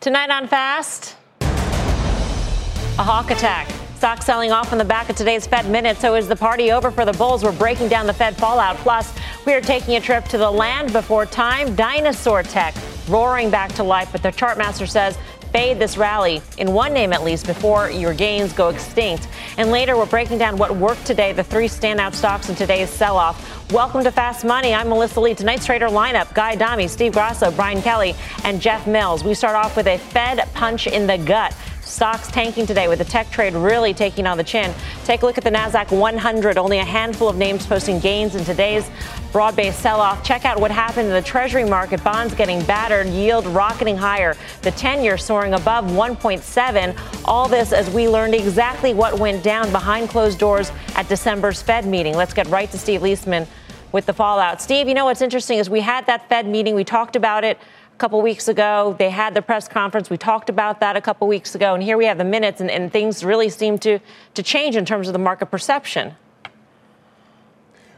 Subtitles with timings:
[0.00, 3.68] Tonight on Fast, a hawk attack.
[3.96, 5.98] Stock selling off on the back of today's Fed minute.
[5.98, 7.44] So is the party over for the Bulls?
[7.44, 8.78] We're breaking down the Fed fallout.
[8.78, 9.12] Plus,
[9.44, 11.76] we are taking a trip to the land before time.
[11.76, 12.74] Dinosaur tech
[13.10, 14.08] roaring back to life.
[14.10, 15.18] But the chartmaster says
[15.52, 19.28] fade this rally, in one name at least, before your gains go extinct.
[19.58, 23.18] And later, we're breaking down what worked today, the three standout stocks in today's sell
[23.18, 23.59] off.
[23.72, 24.74] Welcome to Fast Money.
[24.74, 25.32] I'm Melissa Lee.
[25.32, 29.22] Tonight's trader lineup Guy Adami, Steve Grasso, Brian Kelly, and Jeff Mills.
[29.22, 31.54] We start off with a Fed punch in the gut.
[31.80, 34.74] Stocks tanking today with the tech trade really taking on the chin.
[35.04, 36.58] Take a look at the NASDAQ 100.
[36.58, 38.90] Only a handful of names posting gains in today's
[39.30, 40.24] broad based sell off.
[40.24, 42.02] Check out what happened in the Treasury market.
[42.02, 44.36] Bonds getting battered, yield rocketing higher.
[44.62, 47.24] The 10 year soaring above 1.7.
[47.24, 51.86] All this as we learned exactly what went down behind closed doors at December's Fed
[51.86, 52.16] meeting.
[52.16, 53.46] Let's get right to Steve Liesman
[53.92, 54.60] with the fallout.
[54.60, 56.74] Steve, you know what's interesting is we had that Fed meeting.
[56.74, 57.58] We talked about it
[57.92, 58.94] a couple weeks ago.
[58.98, 60.10] They had the press conference.
[60.10, 61.74] We talked about that a couple weeks ago.
[61.74, 63.98] And here we have the minutes, and, and things really seem to,
[64.34, 66.14] to change in terms of the market perception.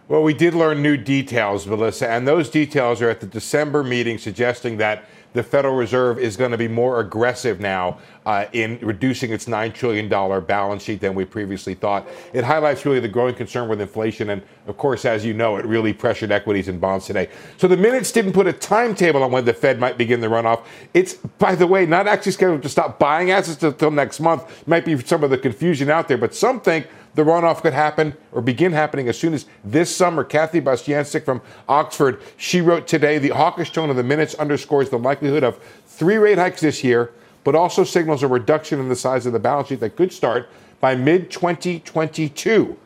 [0.09, 4.19] Well, we did learn new details, Melissa, and those details are at the December meeting
[4.19, 9.33] suggesting that the Federal Reserve is going to be more aggressive now uh, in reducing
[9.33, 12.07] its $9 trillion balance sheet than we previously thought.
[12.33, 14.31] It highlights really the growing concern with inflation.
[14.31, 17.29] And of course, as you know, it really pressured equities and bonds today.
[17.57, 20.65] So the minutes didn't put a timetable on when the Fed might begin the runoff.
[20.95, 24.67] It's, by the way, not actually scheduled to stop buying assets until next month.
[24.69, 28.15] Might be some of the confusion out there, but some think the runoff could happen
[28.33, 30.25] or begin happening as soon as this summer.
[30.25, 34.99] Kathy Bostjancic from Oxford, she wrote today, the hawkish tone of the minutes underscores the
[34.99, 37.13] likelihood of three rate hikes this year,
[37.45, 40.49] but also signals a reduction in the size of the balance sheet that could start
[40.81, 42.77] by mid 2022.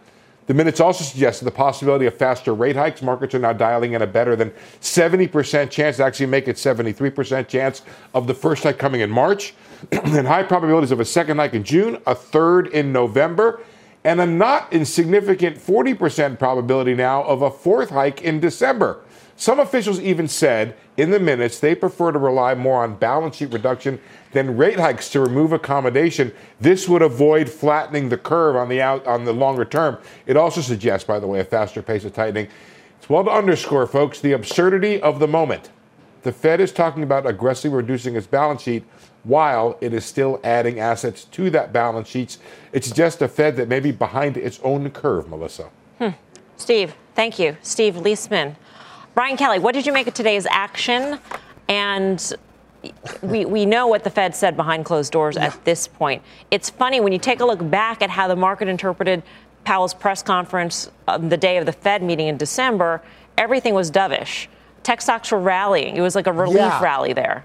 [0.47, 3.03] The minutes also suggested the possibility of faster rate hikes.
[3.03, 7.83] Markets are now dialing in a better than 70% chance, actually make it 73% chance
[8.15, 9.55] of the first hike coming in March,
[9.93, 13.61] and high probabilities of a second hike in June, a third in November,
[14.07, 19.01] and a not insignificant 40% probability now of a fourth hike in December.
[19.35, 23.53] Some officials even said in the minutes they prefer to rely more on balance sheet
[23.53, 24.01] reduction
[24.31, 26.33] than rate hikes to remove accommodation.
[26.61, 29.99] This would avoid flattening the curve on the out on the longer term.
[30.25, 32.47] It also suggests, by the way, a faster pace of tightening.
[32.99, 35.71] It's well to underscore, folks, the absurdity of the moment.
[36.27, 38.83] The Fed is talking about aggressively reducing its balance sheet
[39.23, 42.39] while it is still adding assets to that balance sheet.
[42.73, 45.71] It's just a Fed that may be behind its own curve, Melissa.
[45.99, 46.09] Hmm.
[46.57, 47.57] Steve, thank you.
[47.63, 48.57] Steve Liesman.
[49.15, 51.21] Brian Kelly, what did you make of today's action?
[51.69, 52.33] And
[53.23, 55.45] we, we know what the Fed said behind closed doors yeah.
[55.45, 56.25] at this point.
[56.51, 59.23] It's funny when you take a look back at how the market interpreted
[59.63, 63.01] Powell's press conference on the day of the Fed meeting in December,
[63.39, 64.49] everything was dovish.
[64.87, 65.97] Tech stocks were rallying.
[65.97, 66.81] It was like a relief yeah.
[66.81, 67.45] rally there.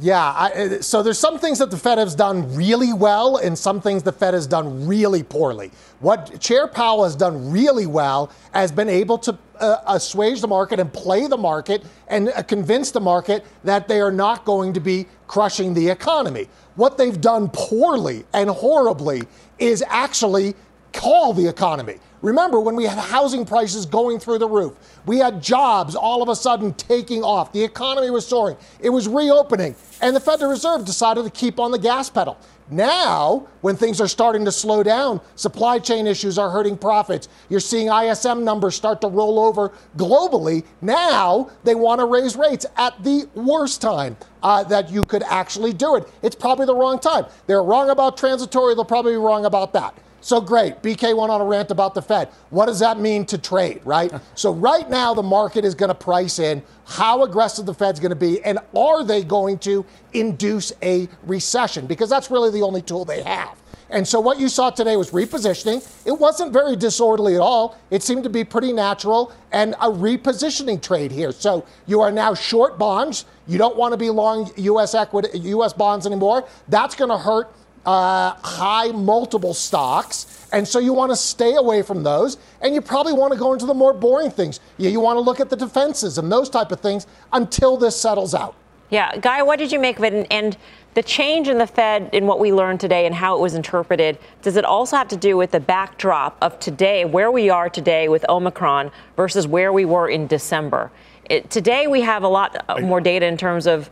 [0.00, 3.80] Yeah, I, so there's some things that the Fed has done really well and some
[3.80, 5.70] things the Fed has done really poorly.
[6.00, 10.80] What Chair Powell has done really well has been able to uh, assuage the market
[10.80, 14.80] and play the market and uh, convince the market that they are not going to
[14.80, 16.48] be crushing the economy.
[16.74, 19.22] What they've done poorly and horribly
[19.60, 20.56] is actually
[20.92, 22.00] call the economy.
[22.24, 24.72] Remember when we had housing prices going through the roof,
[25.04, 29.06] we had jobs all of a sudden taking off, the economy was soaring, it was
[29.06, 32.38] reopening, and the Federal Reserve decided to keep on the gas pedal.
[32.70, 37.28] Now, when things are starting to slow down, supply chain issues are hurting profits.
[37.50, 40.64] You're seeing ISM numbers start to roll over globally.
[40.80, 45.74] Now, they want to raise rates at the worst time uh, that you could actually
[45.74, 46.08] do it.
[46.22, 47.26] It's probably the wrong time.
[47.46, 49.94] They're wrong about transitory, they'll probably be wrong about that.
[50.24, 50.80] So great.
[50.80, 52.30] BK went on a rant about the Fed.
[52.48, 54.10] What does that mean to trade, right?
[54.34, 58.08] so right now the market is going to price in how aggressive the Fed's going
[58.08, 59.84] to be and are they going to
[60.14, 63.58] induce a recession because that's really the only tool they have.
[63.90, 65.86] And so what you saw today was repositioning.
[66.06, 67.78] It wasn't very disorderly at all.
[67.90, 71.32] It seemed to be pretty natural and a repositioning trade here.
[71.32, 73.26] So you are now short bonds.
[73.46, 76.48] You don't want to be long US equity US bonds anymore.
[76.68, 77.54] That's going to hurt
[77.86, 80.46] uh, high multiple stocks.
[80.52, 82.36] And so you want to stay away from those.
[82.60, 84.60] And you probably want to go into the more boring things.
[84.78, 87.96] You, you want to look at the defenses and those type of things until this
[87.96, 88.54] settles out.
[88.90, 90.12] Yeah, Guy, what did you make of it?
[90.12, 90.56] And, and,
[90.94, 94.16] the change in the Fed in what we learned today and how it was interpreted,
[94.42, 98.08] does it also have to do with the backdrop of today, where we are today
[98.08, 100.92] with Omicron versus where we were in December?
[101.28, 103.90] It, today we have a lot more data in terms of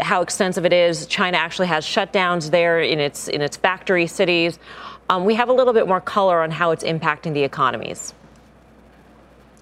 [0.00, 1.06] how extensive it is.
[1.06, 4.58] China actually has shutdowns there in its in its factory cities.
[5.08, 8.14] Um, we have a little bit more color on how it's impacting the economies.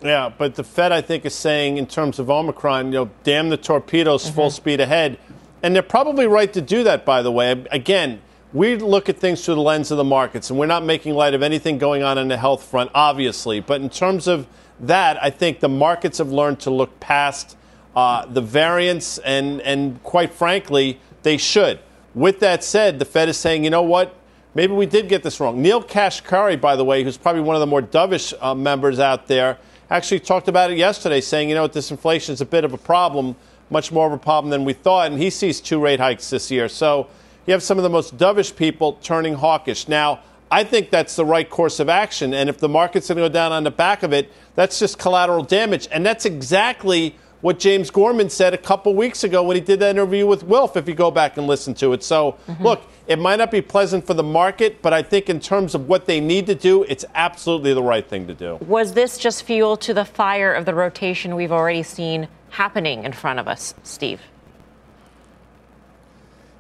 [0.03, 3.49] Yeah, but the Fed, I think, is saying in terms of Omicron, you know, damn
[3.49, 4.35] the torpedoes, mm-hmm.
[4.35, 5.19] full speed ahead.
[5.63, 7.65] And they're probably right to do that, by the way.
[7.73, 8.21] Again,
[8.53, 11.35] we look at things through the lens of the markets, and we're not making light
[11.35, 13.59] of anything going on in the health front, obviously.
[13.61, 14.47] But in terms of
[14.81, 17.57] that, I think the markets have learned to look past
[17.99, 21.81] uh, the variance, and, and quite frankly, they should.
[22.15, 24.15] With that said, the Fed is saying, you know what?
[24.55, 25.61] Maybe we did get this wrong.
[25.61, 29.27] Neel Kashkari, by the way, who's probably one of the more dovish uh, members out
[29.27, 29.59] there,
[29.91, 32.73] actually talked about it yesterday, saying, you know what, this inflation is a bit of
[32.73, 33.35] a problem,
[33.69, 36.53] much more of a problem than we thought, and he sees two rate hikes this
[36.53, 36.69] year.
[36.69, 37.09] So
[37.47, 39.89] you have some of the most dovish people turning hawkish.
[39.89, 40.21] Now,
[40.53, 43.29] I think that's the right course of action, and if the market's going to go
[43.29, 47.91] down on the back of it, that's just collateral damage, and that's exactly what James
[47.91, 50.95] Gorman said a couple weeks ago when he did that interview with Wilf, if you
[50.95, 52.03] go back and listen to it.
[52.03, 52.63] So, mm-hmm.
[52.63, 55.89] look, it might not be pleasant for the market, but I think in terms of
[55.89, 58.57] what they need to do, it's absolutely the right thing to do.
[58.67, 63.13] Was this just fuel to the fire of the rotation we've already seen happening in
[63.13, 64.21] front of us, Steve?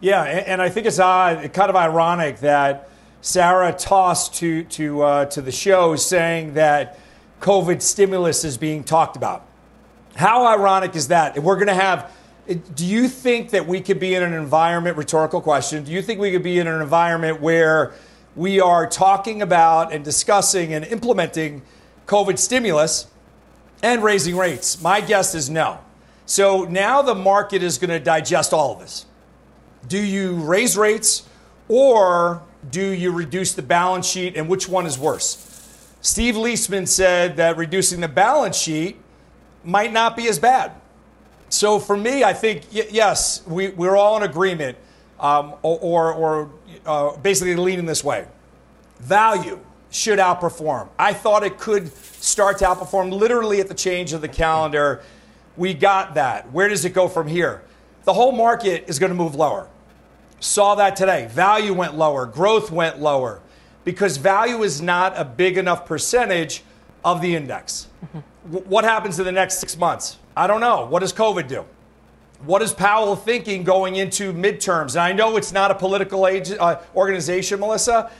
[0.00, 2.88] Yeah, and I think it's odd, kind of ironic that
[3.20, 7.00] Sarah tossed to to uh, to the show saying that
[7.40, 9.47] COVID stimulus is being talked about.
[10.18, 11.40] How ironic is that?
[11.40, 12.10] We're going to have,
[12.74, 16.18] do you think that we could be in an environment, rhetorical question, do you think
[16.18, 17.92] we could be in an environment where
[18.34, 21.62] we are talking about and discussing and implementing
[22.08, 23.06] COVID stimulus
[23.80, 24.82] and raising rates?
[24.82, 25.78] My guess is no.
[26.26, 29.06] So now the market is going to digest all of this.
[29.86, 31.28] Do you raise rates
[31.68, 35.44] or do you reduce the balance sheet, and which one is worse?
[36.00, 38.96] Steve Liesman said that reducing the balance sheet
[39.68, 40.72] might not be as bad.
[41.50, 44.78] So for me, I think, yes, we, we're all in agreement
[45.20, 46.50] um, or, or,
[46.86, 48.26] uh, basically leaning this way.
[49.00, 49.60] Value
[49.90, 50.88] should outperform.
[50.98, 55.02] I thought it could start to outperform literally at the change of the calendar.
[55.56, 56.50] We got that.
[56.50, 57.62] Where does it go from here?
[58.04, 59.68] The whole market is going to move lower.
[60.40, 61.28] Saw that today.
[61.30, 63.40] Value went lower, growth went lower
[63.84, 66.62] because value is not a big enough percentage
[67.04, 67.88] of the index.
[68.44, 70.18] What happens in the next six months?
[70.36, 70.86] I don't know.
[70.86, 71.64] What does COVID do?
[72.44, 74.90] What is Powell thinking going into midterms?
[74.90, 78.10] And I know it's not a political age, uh, organization, Melissa,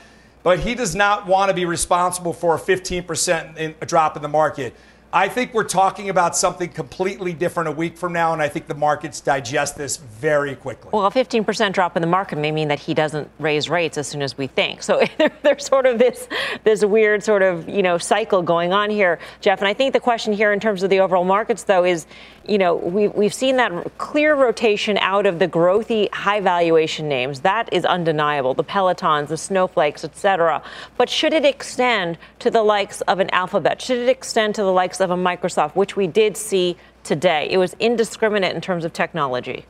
[0.42, 4.28] but he does not want to be responsible for a 15% in, drop in the
[4.28, 4.74] market.
[5.10, 8.66] I think we're talking about something completely different a week from now, and I think
[8.66, 10.90] the markets digest this very quickly.
[10.92, 14.06] Well, a 15% drop in the market may mean that he doesn't raise rates as
[14.06, 14.82] soon as we think.
[14.82, 15.02] So
[15.42, 16.28] there's sort of this
[16.64, 19.60] this weird sort of you know cycle going on here, Jeff.
[19.60, 22.06] And I think the question here in terms of the overall markets, though, is
[22.48, 27.40] you know, we've, we've seen that clear rotation out of the growthy, high valuation names.
[27.40, 28.54] That is undeniable.
[28.54, 30.62] The Pelotons, the Snowflakes, et cetera.
[30.96, 33.82] But should it extend to the likes of an Alphabet?
[33.82, 37.48] Should it extend to the likes of a Microsoft, which we did see today?
[37.50, 39.66] It was indiscriminate in terms of technology.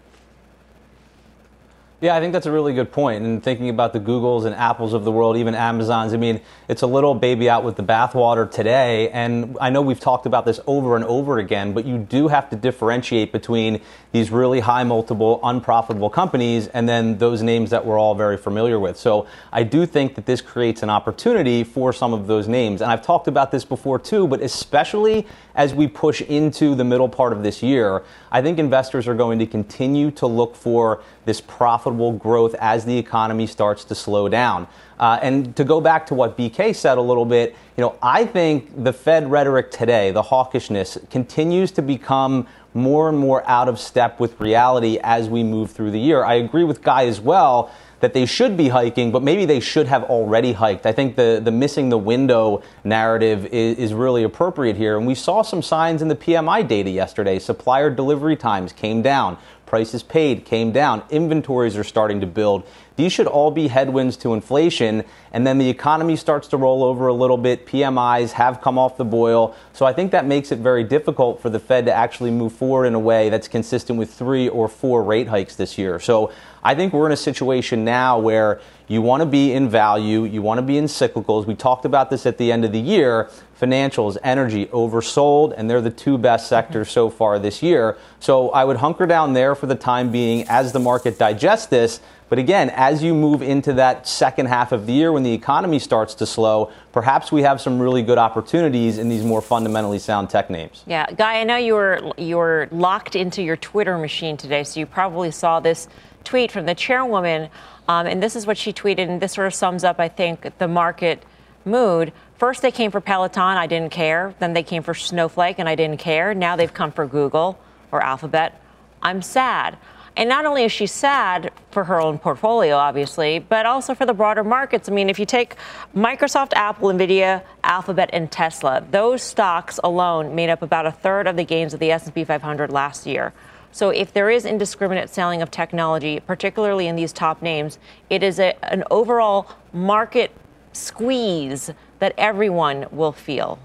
[2.01, 3.25] Yeah, I think that's a really good point.
[3.25, 6.83] And thinking about the Googles and Apples of the world, even Amazons, I mean, it's
[6.83, 9.11] a little baby out with the bathwater today.
[9.11, 12.51] And I know we've talked about this over and over again, but you do have
[12.51, 13.81] to differentiate between
[14.13, 18.79] these really high multiple, unprofitable companies and then those names that we're all very familiar
[18.79, 18.97] with.
[18.97, 22.81] So I do think that this creates an opportunity for some of those names.
[22.81, 25.27] And I've talked about this before too, but especially
[25.57, 29.41] as we push into the middle part of this year, I think investors are going
[29.41, 31.41] to continue to look for this
[31.89, 34.67] profitable growth as the economy starts to slow down.
[34.99, 38.27] Uh, and to go back to what BK said a little bit, you know, I
[38.27, 43.79] think the Fed rhetoric today, the hawkishness, continues to become more and more out of
[43.79, 46.25] step with reality as we move through the year.
[46.25, 49.87] I agree with Guy as well that they should be hiking, but maybe they should
[49.87, 50.87] have already hiked.
[50.87, 54.97] I think the, the missing the window narrative is, is really appropriate here.
[54.97, 57.39] And we saw some signs in the PMI data yesterday.
[57.39, 59.37] Supplier delivery times came down,
[59.69, 62.65] prices paid came down, inventories are starting to build.
[62.97, 67.07] These should all be headwinds to inflation, and then the economy starts to roll over
[67.07, 67.65] a little bit.
[67.65, 69.55] PMIs have come off the boil.
[69.73, 72.87] So I think that makes it very difficult for the Fed to actually move forward
[72.87, 76.01] in a way that's consistent with three or four rate hikes this year.
[76.01, 76.33] So
[76.65, 78.61] I think we're in a situation now where
[78.91, 81.47] You want to be in value, you want to be in cyclicals.
[81.47, 83.29] We talked about this at the end of the year.
[83.61, 87.97] Financials, energy, oversold, and they're the two best sectors so far this year.
[88.21, 92.01] So I would hunker down there for the time being as the market digests this.
[92.29, 95.79] But again, as you move into that second half of the year when the economy
[95.79, 100.29] starts to slow, perhaps we have some really good opportunities in these more fundamentally sound
[100.29, 100.85] tech names.
[100.87, 104.79] Yeah, Guy, I know you were you were locked into your Twitter machine today, so
[104.79, 105.89] you probably saw this
[106.23, 107.49] tweet from the chairwoman,
[107.89, 110.59] um, and this is what she tweeted, and this sort of sums up, I think,
[110.59, 111.25] the market
[111.65, 112.13] mood.
[112.39, 114.33] First, they came for Peloton, I didn't care.
[114.39, 116.35] Then they came for Snowflake, and I didn't care.
[116.35, 117.59] Now they've come for Google
[117.91, 118.63] or Alphabet.
[119.03, 119.77] I'm sad.
[120.17, 124.13] And not only is she sad for her own portfolio, obviously, but also for the
[124.13, 124.89] broader markets.
[124.89, 125.57] I mean, if you take
[125.97, 131.37] Microsoft, Apple, Nvidia, Alphabet, and Tesla, those stocks alone made up about a third of
[131.37, 133.33] the gains of the S&P 500 last year.
[133.73, 137.79] So if there is indiscriminate selling of technology, particularly in these top names,
[138.11, 140.33] it is a, an overall market
[140.73, 143.59] squeeze that everyone will feel.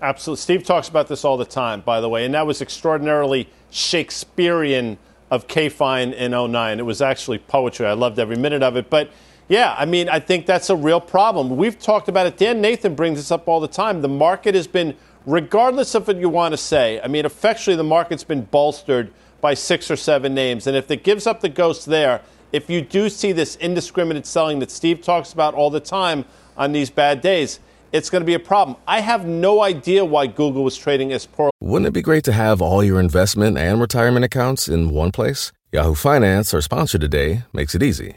[0.00, 0.40] Absolutely.
[0.40, 4.96] Steve talks about this all the time, by the way, and that was extraordinarily Shakespearean
[5.30, 6.78] of K Fine in 09.
[6.78, 7.86] It was actually poetry.
[7.86, 8.88] I loved every minute of it.
[8.90, 9.10] But
[9.48, 11.56] yeah, I mean, I think that's a real problem.
[11.56, 12.36] We've talked about it.
[12.36, 14.02] Dan Nathan brings this up all the time.
[14.02, 14.94] The market has been,
[15.26, 19.10] regardless of what you want to say, I mean, effectually the market's been bolstered
[19.40, 20.66] by six or seven names.
[20.66, 22.20] And if it gives up the ghost there,
[22.52, 26.24] if you do see this indiscriminate selling that Steve talks about all the time
[26.58, 27.60] on these bad days,
[27.92, 28.76] it's going to be a problem.
[28.86, 31.50] I have no idea why Google was trading as poor.
[31.60, 35.52] Wouldn't it be great to have all your investment and retirement accounts in one place?
[35.72, 38.16] Yahoo Finance, our sponsor today, makes it easy.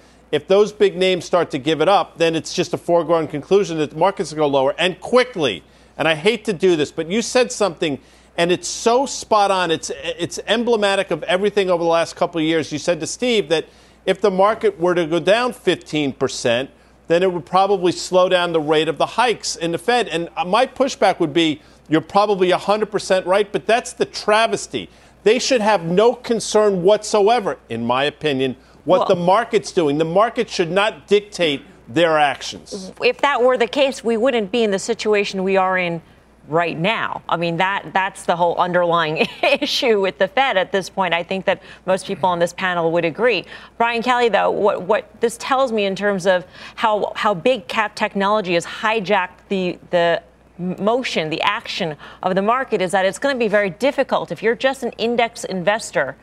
[0.31, 3.77] if those big names start to give it up, then it's just a foregone conclusion
[3.79, 5.63] that the markets go lower and quickly.
[5.97, 7.99] And I hate to do this, but you said something,
[8.37, 9.71] and it's so spot on.
[9.71, 12.71] It's it's emblematic of everything over the last couple of years.
[12.71, 13.65] You said to Steve that
[14.05, 16.69] if the market were to go down 15 percent,
[17.07, 20.07] then it would probably slow down the rate of the hikes in the Fed.
[20.07, 24.89] And uh, my pushback would be, you're probably 100% right, but that's the travesty.
[25.23, 29.97] They should have no concern whatsoever, in my opinion what well, the market's doing.
[29.97, 32.91] The market should not dictate their actions.
[33.03, 36.01] If that were the case, we wouldn't be in the situation we are in
[36.47, 37.21] right now.
[37.29, 41.13] I mean that that's the whole underlying issue with the Fed at this point.
[41.13, 43.45] I think that most people on this panel would agree.
[43.77, 46.45] Brian Kelly, though, what what this tells me in terms of
[46.75, 50.21] how how big cap technology has hijacked the the
[50.57, 54.43] motion, the action of the market is that it's going to be very difficult if
[54.43, 56.15] you're just an index investor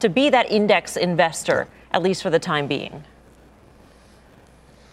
[0.00, 1.66] to be that index investor
[1.96, 3.02] at least for the time being.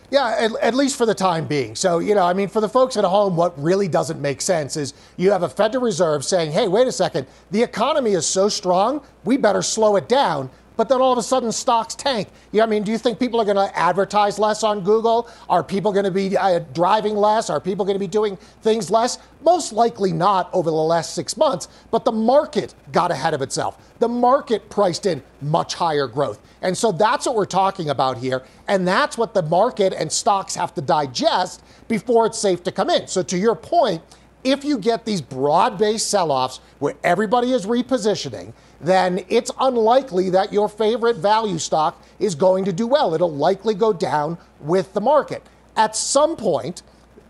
[0.09, 1.75] Yeah, at, at, least for the time being.
[1.75, 4.77] So, you know, I mean, for the folks at home, what really doesn't make sense
[4.77, 8.47] is you have a Federal Reserve saying, hey, wait a second, the economy is so
[8.47, 12.29] strong, we better slow it down but then all of a sudden stocks tank.
[12.51, 15.29] Yeah, I mean, do you think people are going to advertise less on Google?
[15.49, 17.49] Are people going to be uh, driving less?
[17.49, 19.19] Are people going to be doing things less?
[19.43, 23.77] Most likely not over the last six months, but the market got ahead of itself.
[23.99, 26.39] The market priced in much higher growth.
[26.61, 28.43] And so that's what we're talking about here.
[28.67, 32.89] And that's what the market and stocks have to digest before it's safe to come
[32.89, 33.07] in.
[33.07, 34.01] So, to your point,
[34.43, 38.53] if you get these broad based sell offs where everybody is repositioning,
[38.83, 43.13] then it's unlikely that your favorite value stock is going to do well.
[43.13, 45.43] It'll likely go down with the market.
[45.75, 46.83] At some point,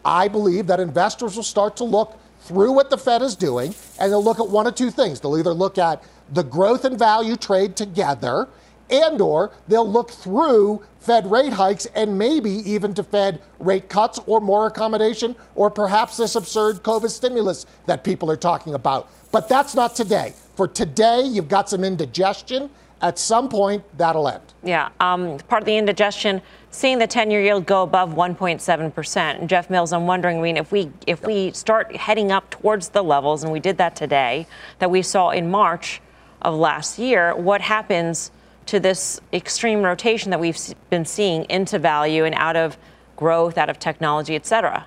[0.03, 4.11] I believe that investors will start to look through what the Fed is doing and
[4.11, 5.19] they'll look at one of two things.
[5.19, 8.49] They'll either look at the growth and value trade together
[8.89, 14.19] and or they'll look through Fed rate hikes and maybe even to Fed rate cuts
[14.25, 19.09] or more accommodation or perhaps this absurd COVID stimulus that people are talking about.
[19.31, 20.33] But that's not today.
[20.55, 22.69] For today, you've got some indigestion
[23.03, 24.41] At some point, that'll end.
[24.63, 24.87] Yeah.
[25.01, 26.41] Um, part of the indigestion,
[26.71, 29.39] seeing the 10-year yield go above 1.7%.
[29.39, 31.27] And Jeff Mills, I'm wondering, I mean, if we if yep.
[31.27, 34.47] we start heading up towards the levels, and we did that today,
[34.79, 36.01] that we saw in March
[36.43, 38.31] of last year, what happens
[38.67, 40.57] to this extreme rotation that we've
[40.89, 42.77] been seeing into value and out of
[43.17, 44.85] growth, out of technology, et cetera?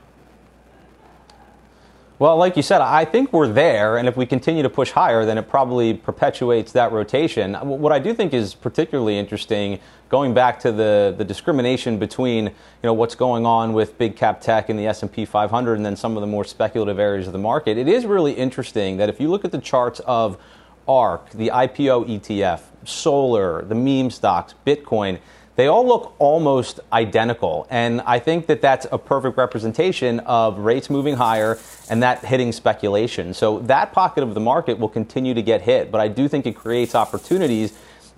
[2.18, 5.26] Well, like you said, I think we're there, and if we continue to push higher,
[5.26, 7.52] then it probably perpetuates that rotation.
[7.52, 12.52] What I do think is particularly interesting, going back to the, the discrimination between you
[12.84, 16.16] know what's going on with big cap tech and the S&P 500, and then some
[16.16, 17.76] of the more speculative areas of the market.
[17.76, 20.38] It is really interesting that if you look at the charts of
[20.88, 25.18] ARK, the IPO ETF, solar, the meme stocks, Bitcoin
[25.56, 27.66] they all look almost identical.
[27.70, 31.58] And I think that that's a perfect representation of rates moving higher
[31.90, 33.34] and that hitting speculation.
[33.34, 35.90] So that pocket of the market will continue to get hit.
[35.90, 37.72] But I do think it creates opportunities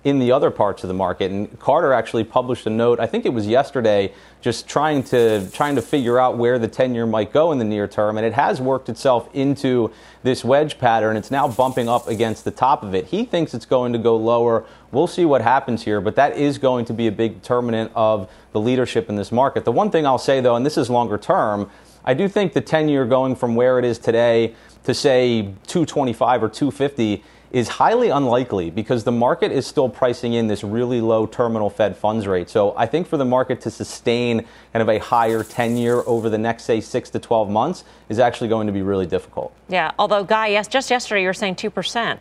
[0.05, 1.31] in the other parts of the market.
[1.31, 5.75] And Carter actually published a note, I think it was yesterday, just trying to trying
[5.75, 8.17] to figure out where the 10 year might go in the near term.
[8.17, 11.17] And it has worked itself into this wedge pattern.
[11.17, 13.07] It's now bumping up against the top of it.
[13.07, 14.65] He thinks it's going to go lower.
[14.93, 18.31] We'll see what happens here, but that is going to be a big determinant of
[18.53, 19.65] the leadership in this market.
[19.65, 21.69] The one thing I'll say though, and this is longer term,
[22.05, 26.43] I do think the 10 year going from where it is today to say 225
[26.43, 31.27] or 250 is highly unlikely because the market is still pricing in this really low
[31.27, 32.51] terminal Fed funds rate.
[32.51, 36.29] So I think for the market to sustain kind of a higher 10 year over
[36.29, 39.55] the next, say, six to 12 months is actually going to be really difficult.
[39.69, 42.19] Yeah, although, Guy, yes, just yesterday you were saying 2%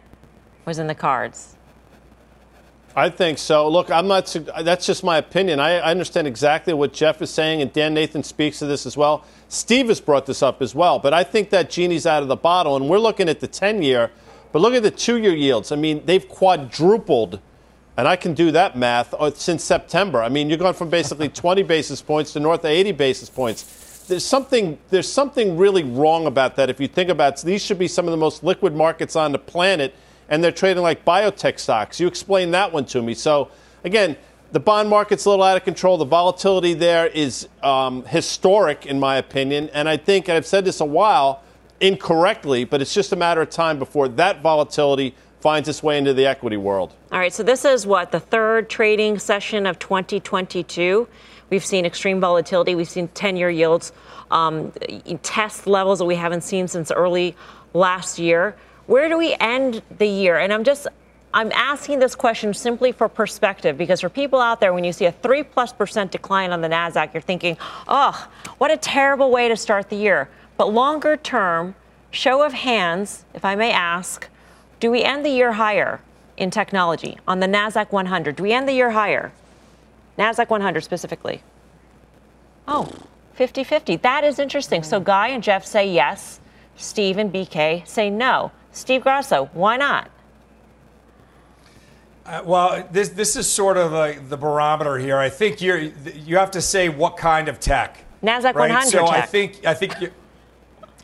[0.66, 1.56] was in the cards.
[2.96, 3.70] I think so.
[3.70, 4.36] Look, I'm not.
[4.64, 5.60] That's just my opinion.
[5.60, 8.98] I, I, understand exactly what Jeff is saying, and Dan Nathan speaks to this as
[8.98, 9.24] well.
[9.50, 12.36] Steve has brought this up as well, but I think that genie's out of the
[12.36, 14.10] bottle, and we're looking at the 10 year.
[14.52, 15.72] But look at the two year yields.
[15.72, 17.40] I mean, they've quadrupled,
[17.98, 20.22] and I can do that math, uh, since September.
[20.22, 24.06] I mean, you're going from basically 20 basis points to north of 80 basis points.
[24.08, 27.46] There's something, there's something really wrong about that if you think about it.
[27.46, 29.94] These should be some of the most liquid markets on the planet,
[30.30, 32.00] and they're trading like biotech stocks.
[32.00, 33.14] You explain that one to me.
[33.14, 33.52] So,
[33.84, 34.16] again,
[34.52, 35.98] the bond market's a little out of control.
[35.98, 39.70] The volatility there is um, historic, in my opinion.
[39.74, 41.44] And I think, and I've said this a while,
[41.80, 46.14] incorrectly, but it's just a matter of time before that volatility finds its way into
[46.14, 46.94] the equity world.
[47.12, 51.08] All right, so this is what the third trading session of 2022.
[51.50, 52.76] We've seen extreme volatility.
[52.76, 53.94] We've seen 10-year yields
[54.32, 54.74] um,
[55.22, 57.36] test levels that we haven't seen since early
[57.74, 58.56] last year.
[58.88, 60.38] Where do we end the year?
[60.38, 60.88] And I'm just
[61.34, 65.06] I'm asking this question simply for perspective because for people out there, when you see
[65.06, 69.48] a three plus percent decline on the Nasdaq, you're thinking, "Oh, what a terrible way
[69.50, 71.76] to start the year." But longer term,
[72.10, 74.28] show of hands, if I may ask,
[74.80, 76.02] do we end the year higher
[76.36, 78.36] in technology on the NASDAQ 100?
[78.36, 79.32] Do we end the year higher?
[80.18, 81.44] NASDAQ 100 specifically.
[82.68, 82.92] Oh,
[83.34, 83.98] 50 50.
[83.98, 84.84] That is interesting.
[84.84, 86.40] So Guy and Jeff say yes.
[86.76, 88.52] Steve and BK say no.
[88.72, 90.10] Steve Grasso, why not?
[92.26, 95.18] Uh, well, this this is sort of a, the barometer here.
[95.18, 98.04] I think you you have to say what kind of tech.
[98.22, 98.70] Nasdaq right?
[98.70, 98.90] 100.
[98.90, 99.24] So tech.
[99.24, 99.94] I think I think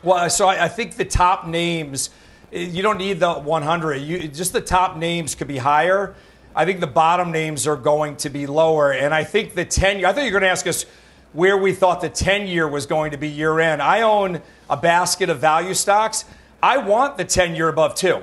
[0.04, 2.10] well, so I, I think the top names,
[2.52, 3.96] you don't need the 100.
[3.96, 6.14] You, just the top names could be higher.
[6.54, 8.92] I think the bottom names are going to be lower.
[8.92, 10.86] And I think the 10 year, I thought you were going to ask us
[11.32, 13.82] where we thought the 10 year was going to be year end.
[13.82, 14.40] I own
[14.70, 16.24] a basket of value stocks.
[16.62, 18.22] I want the 10 year above two.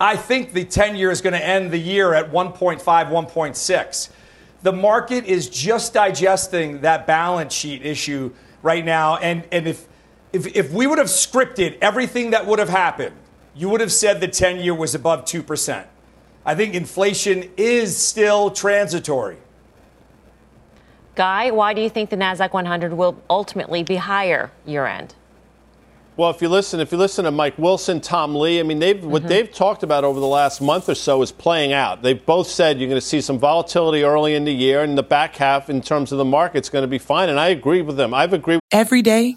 [0.00, 4.08] I think the 10 year is going to end the year at 1.5, 1.6.
[4.62, 8.32] The market is just digesting that balance sheet issue
[8.62, 9.16] right now.
[9.16, 9.86] And, and if,
[10.36, 13.16] if, if we would have scripted everything that would have happened,
[13.54, 15.86] you would have said the 10 year was above 2%.
[16.44, 19.38] I think inflation is still transitory.
[21.14, 25.14] Guy, why do you think the Nasdaq 100 will ultimately be higher year end?
[26.18, 28.96] Well, if you listen, if you listen to Mike Wilson, Tom Lee, I mean, they've,
[28.96, 29.10] mm-hmm.
[29.10, 32.02] what they've talked about over the last month or so is playing out.
[32.02, 35.02] They've both said you're going to see some volatility early in the year, and the
[35.02, 37.28] back half, in terms of the market's going to be fine.
[37.28, 38.14] And I agree with them.
[38.14, 38.60] I've agreed.
[38.72, 39.36] Every day,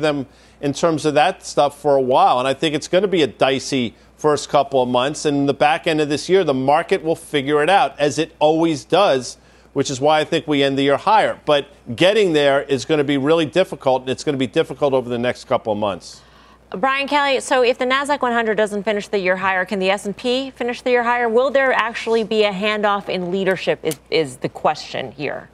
[0.00, 0.26] Them
[0.60, 3.22] in terms of that stuff for a while, and I think it's going to be
[3.22, 5.24] a dicey first couple of months.
[5.24, 8.34] And the back end of this year, the market will figure it out as it
[8.38, 9.36] always does
[9.76, 11.38] which is why I think we end the year higher.
[11.44, 14.94] But getting there is going to be really difficult, and it's going to be difficult
[14.94, 16.22] over the next couple of months.
[16.70, 20.50] Brian Kelly, so if the Nasdaq 100 doesn't finish the year higher, can the S&P
[20.52, 21.28] finish the year higher?
[21.28, 23.78] Will there actually be a handoff in leadership?
[23.82, 25.50] Is is the question here?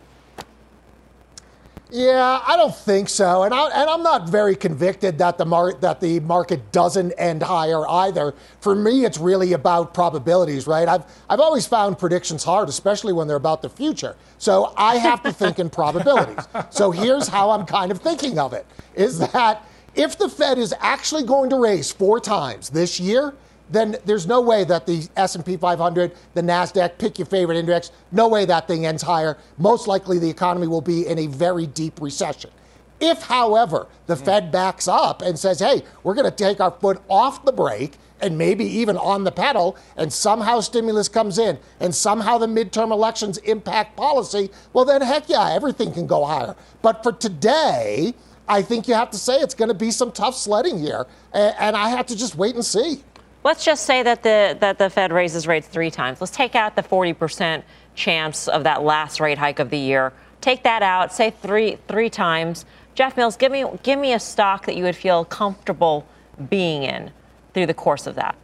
[1.94, 5.74] Yeah, I don't think so, and, I, and I'm not very convicted that the mar-
[5.74, 8.34] that the market doesn't end higher either.
[8.60, 10.88] For me, it's really about probabilities, right?
[10.88, 14.16] I've I've always found predictions hard, especially when they're about the future.
[14.38, 16.48] So I have to think in probabilities.
[16.70, 19.62] So here's how I'm kind of thinking of it: is that
[19.94, 23.34] if the Fed is actually going to raise four times this year,
[23.72, 28.28] then there's no way that the S&P 500, the Nasdaq, pick your favorite index, no
[28.28, 29.38] way that thing ends higher.
[29.58, 32.50] Most likely the economy will be in a very deep recession.
[33.00, 34.24] If, however, the mm.
[34.24, 37.94] Fed backs up and says, "Hey, we're going to take our foot off the brake
[38.20, 42.92] and maybe even on the pedal, and somehow stimulus comes in, and somehow the midterm
[42.92, 46.54] elections impact policy, well, then heck yeah, everything can go higher.
[46.80, 48.14] But for today,
[48.48, 51.76] I think you have to say it's going to be some tough sledding here, and
[51.76, 53.02] I have to just wait and see.
[53.44, 56.20] Let's just say that the that the Fed raises rates three times.
[56.20, 57.62] Let's take out the 40%
[57.94, 60.12] chance of that last rate hike of the year.
[60.40, 61.12] Take that out.
[61.12, 62.64] Say three three times.
[62.94, 66.06] Jeff Mills, give me give me a stock that you would feel comfortable
[66.50, 67.10] being in
[67.52, 68.36] through the course of that.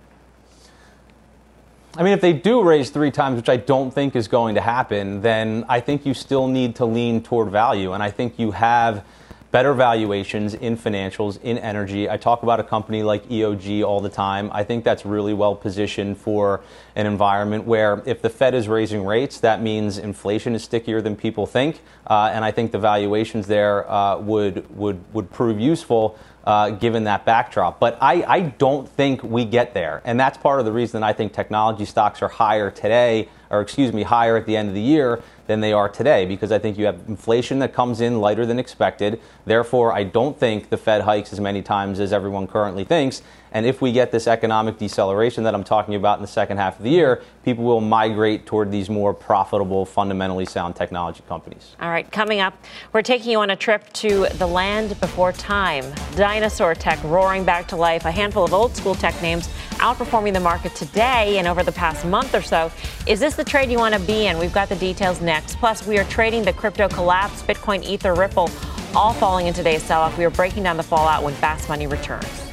[1.97, 4.61] I mean, if they do raise three times, which I don't think is going to
[4.61, 7.93] happen, then I think you still need to lean toward value.
[7.93, 9.05] And I think you have
[9.51, 12.09] better valuations in financials, in energy.
[12.09, 14.51] I talk about a company like EOG all the time.
[14.53, 16.61] I think that's really well positioned for
[16.95, 21.17] an environment where if the Fed is raising rates, that means inflation is stickier than
[21.17, 21.81] people think.
[22.07, 26.19] Uh, and I think the valuations there uh, would, would, would prove useful.
[26.45, 27.79] Uh, given that backdrop.
[27.79, 30.01] But I, I don't think we get there.
[30.07, 33.93] And that's part of the reason I think technology stocks are higher today, or excuse
[33.93, 36.79] me, higher at the end of the year than they are today because I think
[36.79, 39.21] you have inflation that comes in lighter than expected.
[39.47, 43.23] Therefore, I don't think the Fed hikes as many times as everyone currently thinks.
[43.51, 46.77] And if we get this economic deceleration that I'm talking about in the second half
[46.77, 51.75] of the year, people will migrate toward these more profitable, fundamentally sound technology companies.
[51.81, 55.85] All right, coming up, we're taking you on a trip to the land before time.
[56.15, 59.49] Dinosaur tech roaring back to life, a handful of old school tech names
[59.79, 62.71] outperforming the market today and over the past month or so.
[63.07, 64.39] Is this the trade you want to be in?
[64.39, 65.59] We've got the details next.
[65.59, 68.51] Plus, we are trading the crypto collapse, Bitcoin, Ether, Ripple,
[68.95, 70.17] all falling in today's sell off.
[70.19, 72.48] We are breaking down the fallout when Fast Money returns.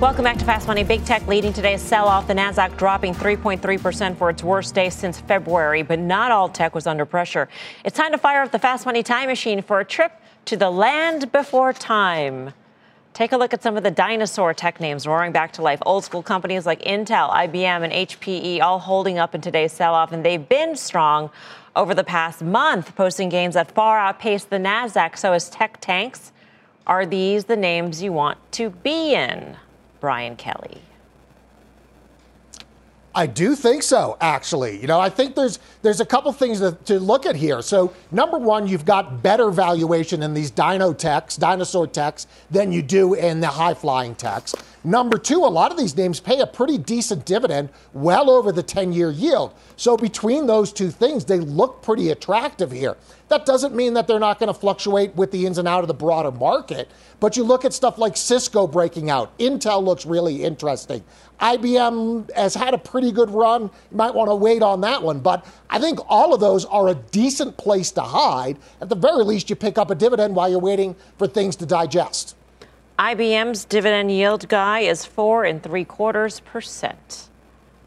[0.00, 0.84] Welcome back to Fast Money.
[0.84, 2.28] Big tech leading today's sell off.
[2.28, 6.86] The Nasdaq dropping 3.3% for its worst day since February, but not all tech was
[6.86, 7.48] under pressure.
[7.84, 10.12] It's time to fire up the Fast Money time machine for a trip
[10.44, 12.52] to the land before time.
[13.12, 15.80] Take a look at some of the dinosaur tech names roaring back to life.
[15.84, 20.12] Old school companies like Intel, IBM, and HPE all holding up in today's sell off,
[20.12, 21.28] and they've been strong
[21.74, 25.18] over the past month, posting gains that far outpace the NASDAQ.
[25.18, 26.30] So, as tech tanks,
[26.86, 29.56] are these the names you want to be in?
[30.00, 30.80] Brian Kelly.
[33.18, 34.80] I do think so, actually.
[34.80, 37.62] You know, I think there's there's a couple things to, to, look at here.
[37.62, 42.80] So, number one, you've got better valuation in these dino techs, dinosaur techs, than you
[42.80, 44.54] do in the high flying techs.
[44.84, 48.62] Number two, a lot of these names pay a pretty decent dividend, well over the
[48.62, 49.52] 10 year yield.
[49.74, 52.96] So, between those two things, they look pretty attractive here.
[53.30, 55.88] That doesn't mean that they're not going to fluctuate with the ins and out of
[55.88, 56.88] the broader market.
[57.20, 61.02] But you look at stuff like Cisco breaking out, Intel looks really interesting.
[61.40, 63.62] IBM has had a pretty good run.
[63.62, 65.20] You might want to wait on that one.
[65.20, 68.58] But I think all of those are a decent place to hide.
[68.80, 71.66] At the very least, you pick up a dividend while you're waiting for things to
[71.66, 72.34] digest.
[72.98, 77.28] IBM's dividend yield guy is four and three quarters percent.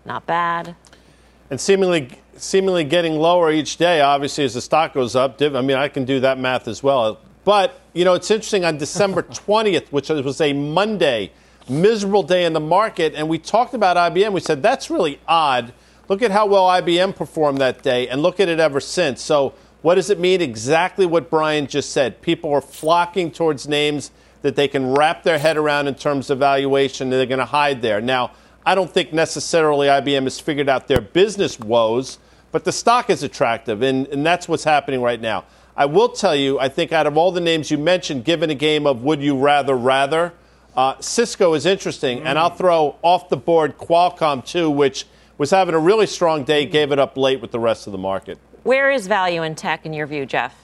[0.06, 0.76] Not bad.
[1.50, 5.42] And seemingly, seemingly getting lower each day, obviously, as the stock goes up.
[5.42, 7.20] I mean, I can do that math as well.
[7.44, 11.34] But, you know, it's interesting on December 20th, which was a Monday,
[11.72, 14.34] miserable day in the market, and we talked about IBM.
[14.34, 15.74] We said, that's really odd.
[16.08, 19.22] Look at how well IBM performed that day, and look at it ever since.
[19.22, 20.42] So, what does it mean?
[20.42, 22.22] Exactly what Brian just said.
[22.22, 24.12] People are flocking towards names
[24.44, 27.46] that they can wrap their head around in terms of valuation and they're going to
[27.46, 28.02] hide there.
[28.02, 28.32] Now,
[28.66, 32.20] I don't think necessarily IBM has figured out their business woes,
[32.52, 35.46] but the stock is attractive, and, and that's what's happening right now.
[35.76, 38.56] I will tell you, I think out of all the names you mentioned, given a
[38.56, 40.34] game of would you rather rather,
[40.76, 42.26] uh, Cisco is interesting, mm.
[42.26, 45.06] and I'll throw off the board Qualcomm too, which
[45.38, 47.98] was having a really strong day, gave it up late with the rest of the
[47.98, 48.38] market.
[48.64, 50.56] Where is value in tech in your view, Jeff?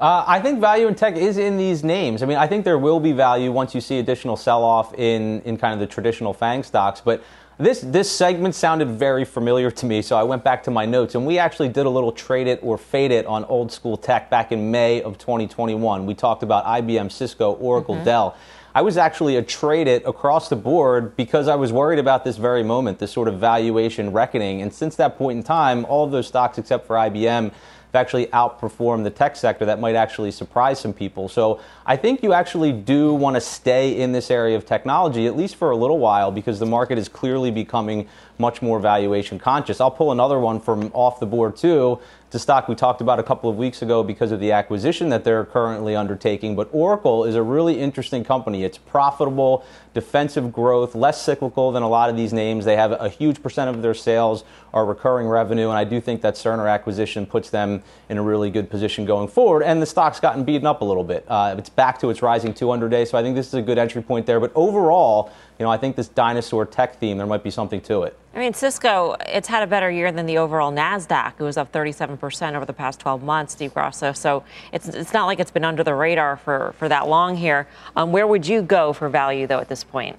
[0.00, 2.24] Uh, I think value in tech is in these names.
[2.24, 5.42] I mean, I think there will be value once you see additional sell off in,
[5.42, 7.00] in kind of the traditional FANG stocks.
[7.00, 7.22] But
[7.58, 11.14] this, this segment sounded very familiar to me, so I went back to my notes.
[11.14, 14.30] And we actually did a little trade it or fade it on old school tech
[14.30, 16.06] back in May of 2021.
[16.06, 18.04] We talked about IBM, Cisco, Oracle, mm-hmm.
[18.04, 18.36] Dell.
[18.74, 22.38] I was actually a trade it across the board because I was worried about this
[22.38, 24.62] very moment, this sort of valuation reckoning.
[24.62, 27.52] And since that point in time, all of those stocks except for IBM
[27.92, 29.66] have actually outperformed the tech sector.
[29.66, 31.28] That might actually surprise some people.
[31.28, 35.36] So I think you actually do want to stay in this area of technology, at
[35.36, 38.08] least for a little while, because the market is clearly becoming
[38.42, 39.80] much more valuation conscious.
[39.80, 42.00] I'll pull another one from off the board too.
[42.34, 45.22] A stock we talked about a couple of weeks ago because of the acquisition that
[45.22, 46.56] they're currently undertaking.
[46.56, 48.64] But Oracle is a really interesting company.
[48.64, 52.64] It's profitable, defensive growth, less cyclical than a lot of these names.
[52.64, 56.22] They have a huge percent of their sales are recurring revenue, and I do think
[56.22, 59.62] that Cerner acquisition puts them in a really good position going forward.
[59.62, 61.26] And the stock's gotten beaten up a little bit.
[61.28, 63.76] Uh, it's back to its rising 200 day, so I think this is a good
[63.76, 64.40] entry point there.
[64.40, 68.02] But overall, you know, I think this dinosaur tech theme, there might be something to
[68.02, 68.16] it.
[68.34, 71.34] I mean, Cisco, it's had a better year than the overall NASDAQ.
[71.38, 74.12] It was up 37% over the past 12 months, Steve Grasso.
[74.12, 77.68] So it's, it's not like it's been under the radar for, for that long here.
[77.94, 80.18] Um, where would you go for value, though, at this point?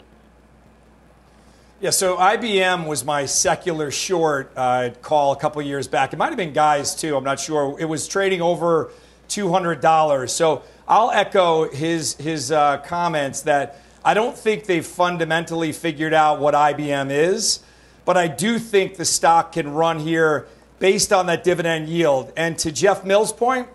[1.81, 6.13] Yeah, so IBM was my secular short uh, call a couple years back.
[6.13, 7.17] It might have been guys, too.
[7.17, 7.75] I'm not sure.
[7.79, 8.91] It was trading over
[9.27, 10.29] $200.
[10.29, 16.39] So I'll echo his, his uh, comments that I don't think they've fundamentally figured out
[16.39, 17.61] what IBM is,
[18.05, 20.47] but I do think the stock can run here
[20.79, 22.33] based on that dividend yield.
[22.35, 23.69] And to Jeff Mills' point,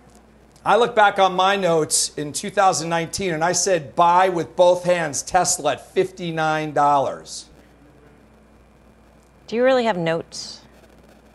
[0.64, 5.22] I look back on my notes in 2019 and I said buy with both hands
[5.22, 7.44] Tesla at $59.
[9.46, 10.60] Do you really have notes?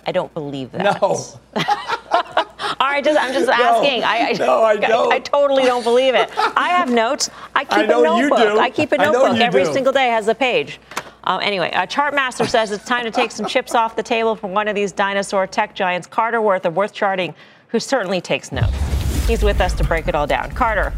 [0.05, 1.01] I don't believe that.
[1.01, 1.25] No.
[2.83, 4.01] All right, just, I'm just asking.
[4.01, 5.13] No, I, I, no, I don't.
[5.13, 6.29] I, I, totally don't believe it.
[6.57, 7.29] I have notes.
[7.55, 8.59] I keep a notebook.
[8.59, 9.37] I keep a notebook.
[9.37, 9.71] Every do.
[9.71, 10.81] single day has a page.
[11.23, 14.51] Um, anyway, uh, Chartmaster says it's time to take some chips off the table from
[14.51, 17.33] one of these dinosaur tech giants, Carter Worth of Worth Charting,
[17.69, 18.75] who certainly takes notes.
[19.27, 20.51] He's with us to break it all down.
[20.51, 20.91] Carter.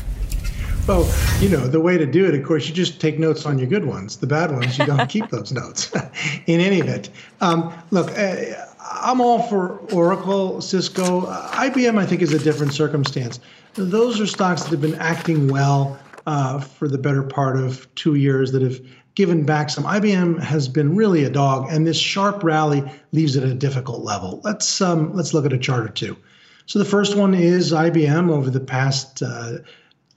[0.88, 1.08] Well,
[1.40, 3.68] you know, the way to do it, of course, you just take notes on your
[3.68, 4.18] good ones.
[4.18, 5.92] The bad ones, you don't keep those notes.
[6.48, 8.66] In any event, um, look, uh,
[9.02, 11.22] I'm all for Oracle, Cisco.
[11.22, 13.40] IBM, I think, is a different circumstance.
[13.74, 18.16] Those are stocks that have been acting well uh, for the better part of two
[18.16, 18.80] years that have
[19.16, 19.84] given back some.
[19.84, 24.04] IBM has been really a dog, and this sharp rally leaves it at a difficult
[24.04, 24.42] level.
[24.44, 26.18] Let's um, let's look at a chart or two.
[26.66, 29.60] So the first one is IBM over the past uh,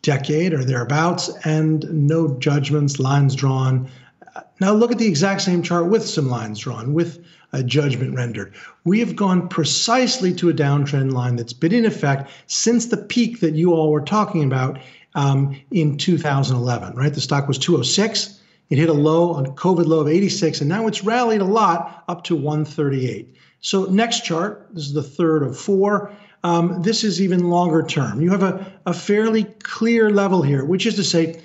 [0.03, 3.89] decade or thereabouts, and no judgments, lines drawn.
[4.61, 8.55] Now look at the exact same chart with some lines drawn, with a judgment rendered.
[8.85, 13.41] We have gone precisely to a downtrend line that's been in effect since the peak
[13.41, 14.79] that you all were talking about
[15.15, 17.13] um, in 2011, right?
[17.13, 18.41] The stock was 206.
[18.71, 22.05] It hit a low, a COVID low of 86, and now it's rallied a lot
[22.09, 23.35] up to 138.
[23.61, 26.13] So next chart, this is the third of four.
[26.45, 28.21] Um, this is even longer term.
[28.21, 31.41] You have a, a fairly clear level here, which is to say,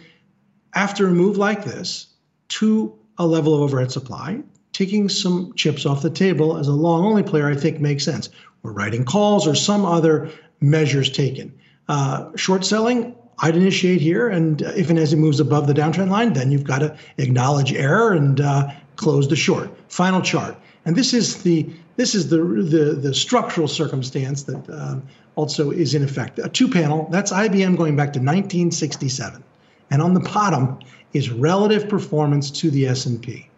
[0.75, 2.07] after a move like this
[2.49, 4.41] to a level of overhead supply,
[4.73, 8.29] taking some chips off the table as a long only player, I think makes sense.
[8.63, 11.53] We're writing calls or some other measures taken.
[11.87, 16.09] Uh, short selling, I'd initiate here, and if and as it moves above the downtrend
[16.09, 19.69] line, then you've got to acknowledge error and uh, close the short.
[19.91, 20.55] Final chart,
[20.85, 25.03] and this is the this is the the, the structural circumstance that um,
[25.35, 26.39] also is in effect.
[26.39, 29.43] A two panel, that's IBM going back to 1967,
[29.89, 30.79] and on the bottom
[31.11, 33.49] is relative performance to the S&P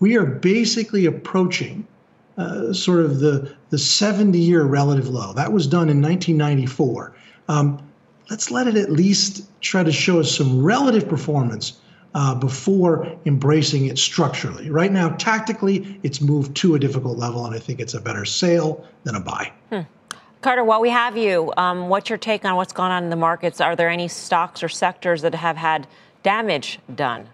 [0.00, 1.86] we are basically approaching
[2.36, 5.32] uh, sort of the, the 70 year relative low.
[5.32, 7.14] That was done in 1994.
[7.48, 7.82] Um,
[8.30, 11.80] let's let it at least try to show us some relative performance
[12.14, 14.70] uh, before embracing it structurally.
[14.70, 18.24] Right now, tactically, it's moved to a difficult level, and I think it's a better
[18.24, 19.52] sale than a buy.
[19.70, 19.80] Hmm.
[20.40, 23.16] Carter, while we have you, um, what's your take on what's gone on in the
[23.16, 23.60] markets?
[23.60, 25.86] Are there any stocks or sectors that have had
[26.22, 27.28] damage done?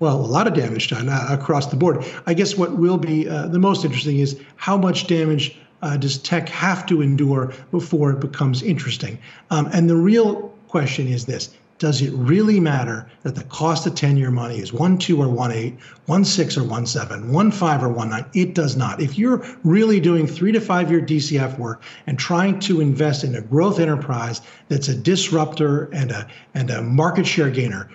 [0.00, 2.04] Well, a lot of damage done uh, across the board.
[2.26, 6.18] I guess what will be uh, the most interesting is how much damage uh, does
[6.18, 9.18] tech have to endure before it becomes interesting?
[9.50, 13.94] Um, and the real question is this does it really matter that the cost of
[13.94, 15.74] 10 year money is 1 2 or 1 8,
[16.06, 18.24] 1 6 or 1 7, 1 5 or 1 9?
[18.32, 19.00] It does not.
[19.00, 23.34] If you're really doing three to five year DCF work and trying to invest in
[23.34, 27.90] a growth enterprise that's a disruptor and a, and a market share gainer,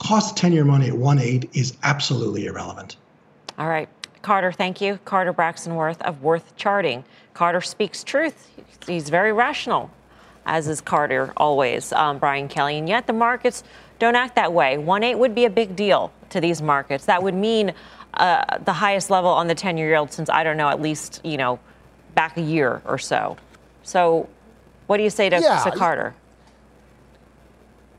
[0.00, 2.96] cost of 10 year money at 1 8 is absolutely irrelevant.
[3.58, 3.88] All right.
[4.22, 4.98] Carter, thank you.
[5.04, 7.04] Carter Braxton Worth of Worth Charting.
[7.32, 8.50] Carter speaks truth.
[8.86, 9.90] He's very rational
[10.46, 12.78] as is Carter always, um, Brian Kelly.
[12.78, 13.62] And yet the markets
[13.98, 14.78] don't act that way.
[14.78, 17.06] 1 8 would be a big deal to these markets.
[17.06, 17.72] That would mean
[18.14, 21.20] uh, the highest level on the 10 year yield since, I don't know, at least,
[21.24, 21.58] you know,
[22.14, 23.36] back a year or so.
[23.82, 24.28] So
[24.86, 25.62] what do you say to, yeah.
[25.62, 26.14] to Carter?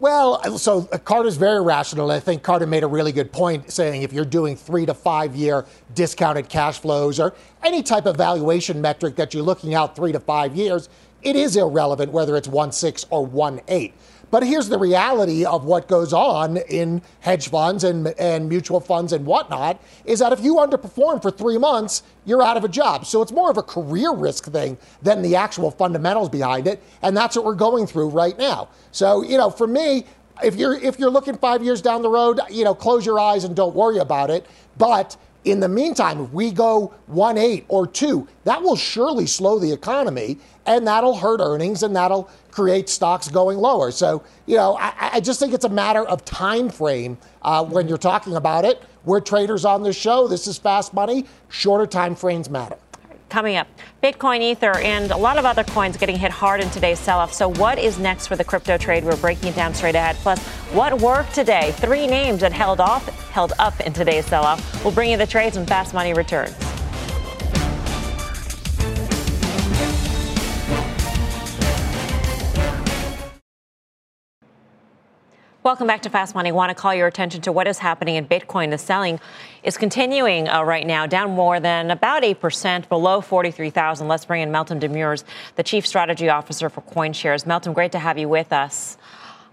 [0.02, 2.10] Well, so uh, Carter's very rational.
[2.10, 5.36] I think Carter made a really good point saying if you're doing three to five
[5.36, 10.12] year discounted cash flows or any type of valuation metric that you're looking out three
[10.12, 10.90] to five years,
[11.22, 13.94] it is irrelevant whether it's 1 6 or 1 8.
[14.32, 19.12] But here's the reality of what goes on in hedge funds and, and mutual funds
[19.14, 23.06] and whatnot is that if you underperform for three months, you're out of a job.
[23.06, 26.82] So it's more of a career risk thing than the actual fundamentals behind it.
[27.02, 28.70] And that's what we're going through right now.
[28.92, 30.06] So, you know, for me,
[30.42, 33.44] if you're if you're looking five years down the road, you know, close your eyes
[33.44, 34.46] and don't worry about it.
[34.78, 39.58] But in the meantime, if we go 1 8 or 2, that will surely slow
[39.58, 43.92] the economy and that'll hurt earnings and that'll create stocks going lower.
[43.92, 47.88] So, you know, I, I just think it's a matter of time frame uh, when
[47.88, 48.84] you're talking about it.
[49.04, 50.28] We're traders on this show.
[50.28, 51.26] This is fast money.
[51.50, 52.78] Shorter time frames matter.
[53.32, 53.68] Coming up,
[54.04, 57.32] Bitcoin, Ether, and a lot of other coins getting hit hard in today's sell off.
[57.32, 59.06] So, what is next for the crypto trade?
[59.06, 60.18] We're breaking it down straight ahead.
[60.18, 60.38] Plus,
[60.74, 61.72] what worked today?
[61.78, 64.84] Three names that held off, held up in today's sell off.
[64.84, 66.58] We'll bring you the trades when Fast Money returns.
[75.64, 76.50] Welcome back to Fast Money.
[76.50, 78.72] I want to call your attention to what is happening in Bitcoin.
[78.72, 79.20] The selling
[79.62, 84.08] is continuing uh, right now, down more than about 8%, below 43,000.
[84.08, 85.24] Let's bring in Meltem Demirors,
[85.58, 87.46] the Chief Strategy Officer for CoinShares.
[87.46, 88.98] Meltem, great to have you with us.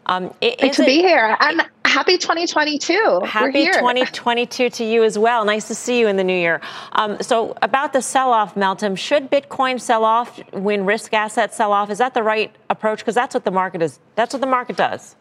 [0.06, 1.36] Um, Great to it, be here.
[1.40, 3.20] And happy 2022.
[3.26, 5.44] Happy 2022 to you as well.
[5.44, 6.62] Nice to see you in the new year.
[6.92, 11.74] Um, so, about the sell off, Meltem, should Bitcoin sell off when risk assets sell
[11.74, 11.90] off?
[11.90, 13.00] Is that the right approach?
[13.00, 14.00] Because that's what the market is.
[14.14, 15.14] That's what the market does.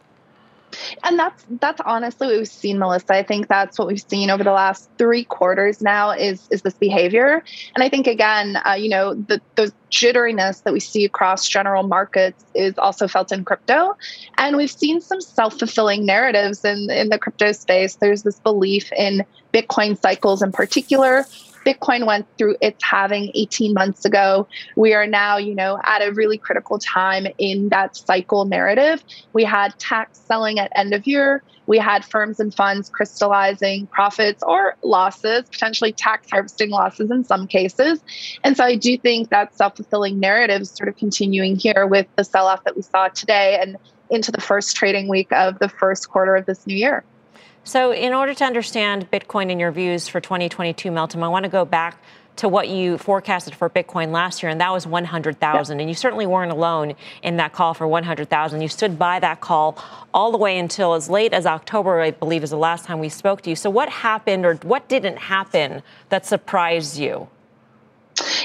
[1.03, 3.13] And that's that's honestly what we've seen, Melissa.
[3.13, 6.73] I think that's what we've seen over the last three quarters now is is this
[6.73, 7.43] behavior.
[7.75, 9.41] And I think again, uh, you know, the
[9.91, 13.95] jitteriness that we see across general markets is also felt in crypto.
[14.37, 17.95] And we've seen some self-fulfilling narratives in in the crypto space.
[17.95, 21.25] There's this belief in Bitcoin cycles in particular,
[21.67, 24.47] Bitcoin went through its halving 18 months ago.
[24.77, 29.03] We are now, you know, at a really critical time in that cycle narrative.
[29.33, 31.43] We had tax selling at end of year.
[31.65, 37.47] We had firms and funds crystallizing profits or losses, potentially tax harvesting losses in some
[37.47, 38.01] cases.
[38.45, 42.07] And so I do think that self fulfilling narrative is sort of continuing here with
[42.15, 43.75] the sell off that we saw today and
[44.09, 47.03] into the first trading week of the first quarter of this new year.
[47.67, 51.49] So, in order to understand Bitcoin and your views for 2022, Meltem, I want to
[51.49, 52.01] go back
[52.37, 55.79] to what you forecasted for Bitcoin last year, and that was 100,000.
[55.81, 58.61] And you certainly weren't alone in that call for 100,000.
[58.61, 62.41] You stood by that call all the way until as late as October, I believe,
[62.41, 63.55] is the last time we spoke to you.
[63.57, 67.27] So, what happened or what didn't happen that surprised you?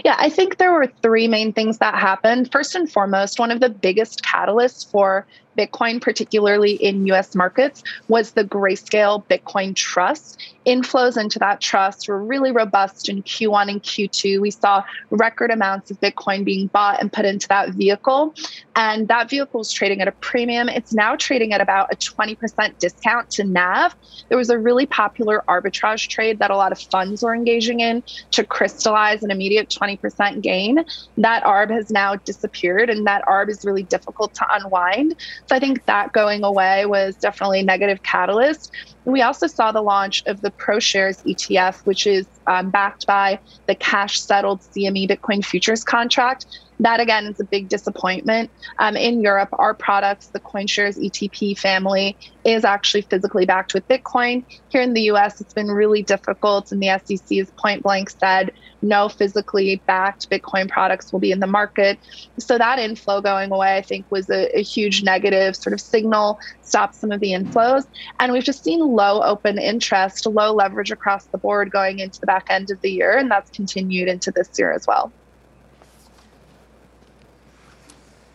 [0.04, 2.50] Yeah, I think there were three main things that happened.
[2.50, 8.32] First and foremost, one of the biggest catalysts for Bitcoin, particularly in US markets, was
[8.32, 10.40] the Grayscale Bitcoin Trust.
[10.66, 14.40] Inflows into that trust were really robust in Q1 and Q2.
[14.40, 18.34] We saw record amounts of Bitcoin being bought and put into that vehicle.
[18.76, 20.68] And that vehicle is trading at a premium.
[20.68, 23.94] It's now trading at about a 20% discount to NAV.
[24.28, 28.02] There was a really popular arbitrage trade that a lot of funds were engaging in
[28.30, 30.84] to crystallize an immediate 20% gain.
[31.16, 35.16] That ARB has now disappeared, and that ARB is really difficult to unwind.
[35.48, 38.72] So I think that going away was definitely a negative catalyst.
[39.04, 43.74] We also saw the launch of the ProShares ETF, which is um, backed by the
[43.74, 46.46] cash settled CME Bitcoin futures contract.
[46.80, 48.50] That again is a big disappointment.
[48.78, 54.44] Um, in Europe, our products, the CoinShares ETP family, is actually physically backed with Bitcoin.
[54.68, 58.52] Here in the US, it's been really difficult, and the SEC has point blank said
[58.82, 61.98] no physically backed Bitcoin products will be in the market.
[62.38, 66.38] So that inflow going away, I think, was a, a huge negative sort of signal,
[66.62, 67.84] stopped some of the inflows.
[68.18, 72.26] And we've just seen low open interest, low leverage across the board going into the
[72.26, 75.12] back end of the year, and that's continued into this year as well.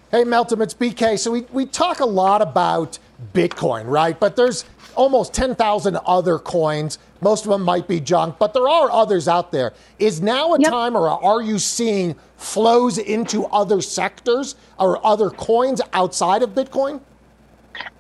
[0.10, 1.20] Hey, Meltem, it's BK.
[1.20, 2.98] So we, we talk a lot about
[3.34, 4.18] Bitcoin, right?
[4.18, 4.64] But there's
[4.96, 6.98] almost 10,000 other coins.
[7.20, 9.74] Most of them might be junk, but there are others out there.
[10.00, 10.72] Is now a yep.
[10.72, 17.02] time, or are you seeing flows into other sectors or other coins outside of Bitcoin?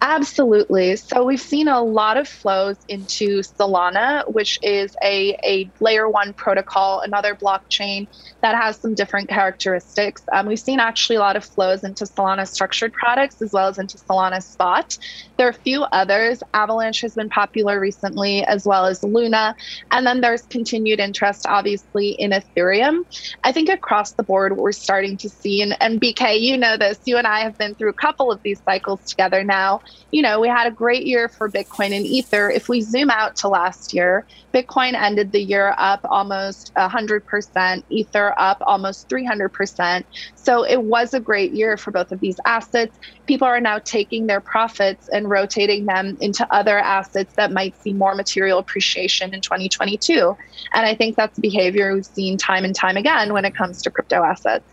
[0.02, 0.96] Absolutely.
[0.96, 6.34] So we've seen a lot of flows into Solana, which is a, a layer one
[6.34, 8.08] protocol, another blockchain
[8.42, 10.24] that has some different characteristics.
[10.32, 13.78] Um, we've seen actually a lot of flows into Solana structured products as well as
[13.78, 14.98] into Solana spot.
[15.38, 16.42] There are a few others.
[16.54, 19.56] Avalanche has been popular recently, as well as Luna.
[19.92, 23.02] And then there's continued interest, obviously, in Ethereum.
[23.44, 26.78] I think across the board, what we're starting to see, and, and BK, you know
[26.78, 29.66] this, you and I have been through a couple of these cycles together now
[30.11, 32.49] you know, we had a great year for Bitcoin and Ether.
[32.49, 38.34] If we zoom out to last year, Bitcoin ended the year up almost 100%, Ether
[38.38, 40.03] up almost 300%.
[40.36, 42.97] So it was a great year for both of these assets.
[43.26, 47.93] People are now taking their profits and rotating them into other assets that might see
[47.93, 50.36] more material appreciation in 2022.
[50.74, 53.91] And I think that's behavior we've seen time and time again when it comes to
[53.91, 54.65] crypto assets.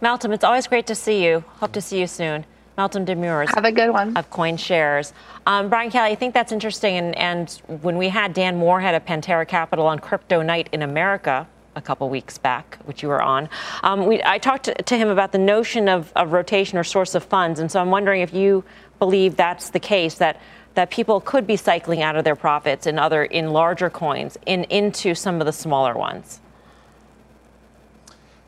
[0.00, 1.44] Malcolm, it's always great to see you.
[1.58, 2.46] Hope to see you soon.
[2.80, 3.54] Meltem Demirors.
[3.54, 4.16] Have a good one.
[4.16, 5.12] Of CoinShares.
[5.46, 6.96] Um, Brian Kelly, I think that's interesting.
[6.96, 7.50] And, and
[7.82, 12.08] when we had Dan Morehead of Pantera Capital on Crypto Night in America a couple
[12.08, 13.50] weeks back, which you were on,
[13.82, 17.14] um, we, I talked to, to, him about the notion of, of rotation or source
[17.14, 17.60] of funds.
[17.60, 18.64] And so I'm wondering if you
[18.98, 20.40] believe that's the case, that
[20.74, 24.62] that people could be cycling out of their profits in other in larger coins in
[24.64, 26.40] into some of the smaller ones.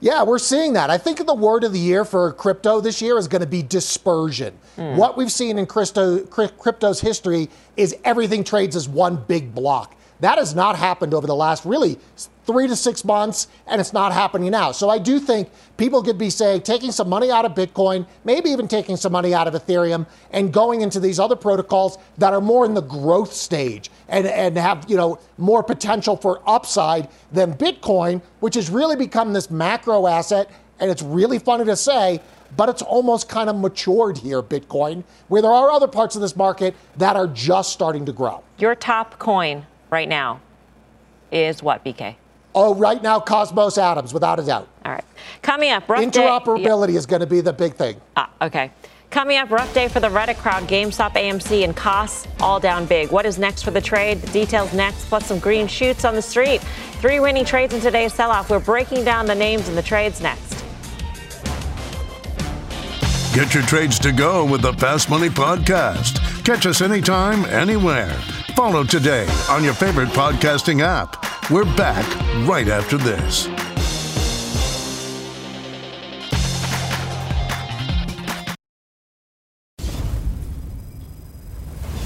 [0.03, 0.91] Yeah, we're seeing that.
[0.91, 3.63] I think the word of the year for crypto this year is going to be
[3.63, 4.59] dispersion.
[4.77, 4.97] Mm.
[4.97, 9.95] What we've seen in crypto, crypto's history is everything trades as one big block.
[10.19, 12.01] That has not happened over the last really
[12.45, 14.73] three to six months, and it's not happening now.
[14.73, 18.51] So I do think people could be saying, taking some money out of Bitcoin, maybe
[18.51, 22.41] even taking some money out of Ethereum, and going into these other protocols that are
[22.41, 27.55] more in the growth stage and, and have you know more potential for upside than
[27.55, 30.51] Bitcoin, which has really become this macro asset.
[30.81, 32.21] And it's really funny to say,
[32.57, 36.37] but it's almost kind of matured here, Bitcoin, where there are other parts of this
[36.37, 38.43] market that are just starting to grow.
[38.59, 40.41] Your top coin right now
[41.31, 42.17] is what, BK?
[42.55, 44.69] Oh, right now, Cosmos Adams, without a doubt.
[44.85, 45.05] All right.
[45.41, 46.97] Coming up, rough interoperability day.
[46.97, 48.01] is going to be the big thing.
[48.17, 48.71] Ah, okay.
[49.11, 50.65] Coming up, rough day for the Reddit crowd.
[50.65, 53.11] GameStop, AMC, and Koss all down big.
[53.11, 54.23] What is next for the trade?
[54.23, 56.63] The details next, plus some green shoots on the street.
[57.01, 58.49] Three winning trades in today's sell-off.
[58.49, 60.65] We're breaking down the names and the trades next.
[63.35, 66.45] Get your trades to go with the Fast Money Podcast.
[66.45, 68.19] Catch us anytime, anywhere.
[68.55, 71.51] Follow today on your favorite podcasting app.
[71.51, 72.07] We're back
[72.47, 73.49] right after this.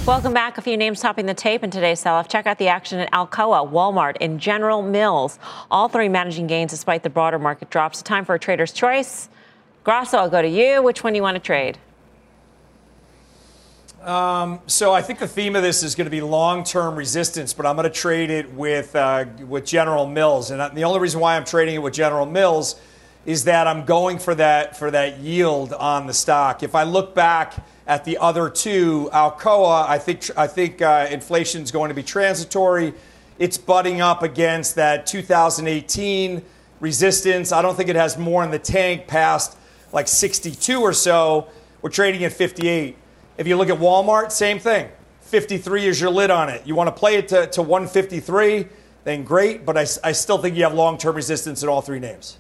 [0.07, 0.57] Welcome back.
[0.57, 2.29] A few names topping the tape in today's sell-off.
[2.29, 5.41] Check out the action at Alcoa, Walmart, and General Mills.
[5.69, 8.03] All three managing gains despite the broader market drops.
[8.03, 9.29] Time for a trader's choice.
[9.83, 10.81] Grasso, I'll go to you.
[10.81, 11.79] Which one do you want to trade?
[14.07, 17.67] Um, so I think the theme of this is going to be long-term resistance, but
[17.67, 21.37] I'm going to trade it with uh, with General Mills, and the only reason why
[21.37, 22.81] I'm trading it with General Mills
[23.25, 26.63] is that I'm going for that for that yield on the stock.
[26.63, 27.55] If I look back
[27.89, 32.05] at the other two, Alcoa, I think I think uh, inflation is going to be
[32.05, 32.95] transitory.
[33.41, 36.43] It's butting up against that 2018
[36.79, 37.51] resistance.
[37.51, 39.59] I don't think it has more in the tank past
[39.93, 41.49] like 62 or so.
[41.83, 42.99] We're trading at 58.
[43.39, 44.89] If you look at Walmart, same thing.
[45.21, 46.67] 53 is your lid on it.
[46.67, 48.67] You want to play it to, to 153,
[49.05, 51.99] then great, but I, I still think you have long term resistance in all three
[51.99, 52.39] names.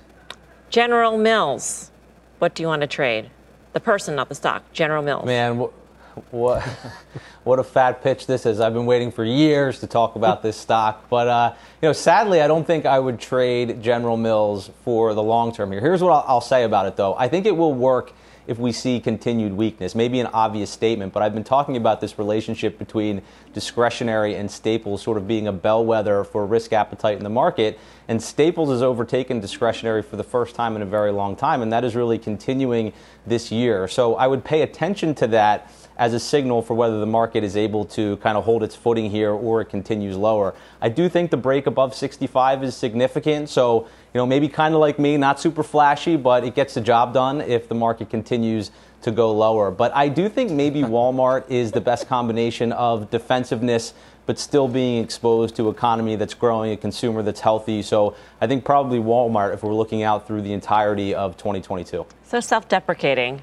[0.70, 1.90] General Mills,
[2.38, 3.30] what do you want to trade?
[3.72, 4.72] The person, not the stock.
[4.72, 5.26] General Mills.
[5.26, 6.62] Man, wh- what,
[7.44, 8.60] what a fat pitch this is.
[8.60, 12.40] I've been waiting for years to talk about this stock, but uh, you know, sadly,
[12.40, 15.80] I don't think I would trade General Mills for the long term here.
[15.80, 17.14] Here's what I'll, I'll say about it, though.
[17.16, 18.12] I think it will work
[18.46, 19.94] if we see continued weakness.
[19.94, 23.22] Maybe an obvious statement, but I've been talking about this relationship between
[23.52, 27.78] discretionary and staples sort of being a bellwether for risk appetite in the market.
[28.08, 31.72] And staples has overtaken discretionary for the first time in a very long time, and
[31.72, 32.92] that is really continuing
[33.26, 33.88] this year.
[33.88, 37.56] So I would pay attention to that as a signal for whether the market is
[37.56, 40.54] able to kind of hold its footing here or it continues lower.
[40.80, 43.48] I do think the break above 65 is significant.
[43.48, 46.80] So, you know, maybe kind of like me, not super flashy, but it gets the
[46.80, 48.70] job done if the market continues
[49.02, 49.70] to go lower.
[49.70, 53.94] But I do think maybe Walmart is the best combination of defensiveness
[54.26, 57.80] but still being exposed to economy that's growing, a consumer that's healthy.
[57.80, 62.04] So I think probably Walmart if we're looking out through the entirety of 2022.
[62.24, 63.42] So self-deprecating.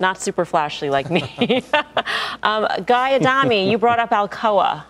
[0.00, 1.22] Not super flashy like me.
[2.42, 4.84] um, Guy Adami, you brought up Alcoa.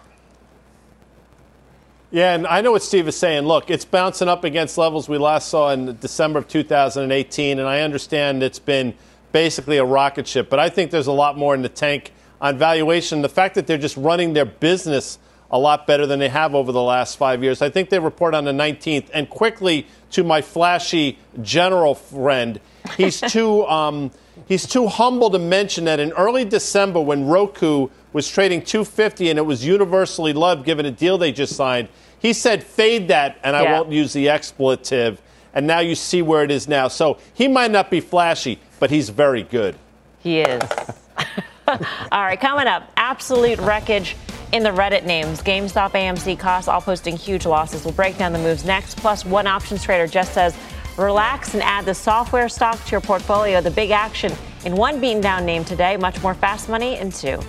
[2.12, 3.44] Yeah, and I know what Steve is saying.
[3.44, 7.82] Look, it's bouncing up against levels we last saw in December of 2018, and I
[7.82, 8.94] understand it's been
[9.32, 12.58] basically a rocket ship, but I think there's a lot more in the tank on
[12.58, 13.22] valuation.
[13.22, 15.18] The fact that they're just running their business
[15.50, 17.60] a lot better than they have over the last five years.
[17.60, 19.10] I think they report on the 19th.
[19.12, 22.60] And quickly to my flashy general friend,
[22.96, 24.12] he's too um,
[24.48, 29.38] he's too humble to mention that in early December, when Roku was trading 250 and
[29.38, 31.88] it was universally loved given a deal they just signed,
[32.18, 33.72] he said fade that, and I Yeah.
[33.78, 35.20] won't use the expletive.
[35.54, 36.88] And now you see where it is now.
[36.88, 39.74] So he might not be flashy, but he's very good.
[40.22, 40.62] He is.
[41.68, 41.76] All
[42.22, 44.16] right, coming up, absolute wreckage
[44.52, 45.40] in the Reddit names.
[45.42, 47.84] GameStop, AMC, Koss all posting huge losses.
[47.84, 48.96] We'll break down the moves next.
[48.96, 50.56] Plus, one options trader just says,
[50.96, 53.60] relax and add the software stock to your portfolio.
[53.60, 54.32] The big action
[54.64, 55.96] in one beaten down name today.
[55.96, 57.40] Much more fast money in two.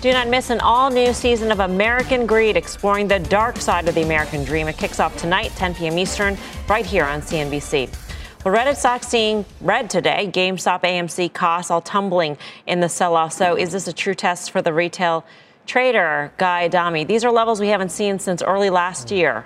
[0.00, 3.94] Do not miss an all new season of American Greed, exploring the dark side of
[3.94, 4.66] the American dream.
[4.66, 5.98] It kicks off tonight, 10 p.m.
[5.98, 6.38] Eastern,
[6.70, 7.94] right here on CNBC.
[8.42, 10.30] Well, Reddit stock seeing red today.
[10.32, 13.34] GameStop, AMC, Koss all tumbling in the sell off.
[13.34, 15.26] So, is this a true test for the retail
[15.66, 17.04] trader, Guy Adami?
[17.04, 19.16] These are levels we haven't seen since early last hmm.
[19.16, 19.44] year.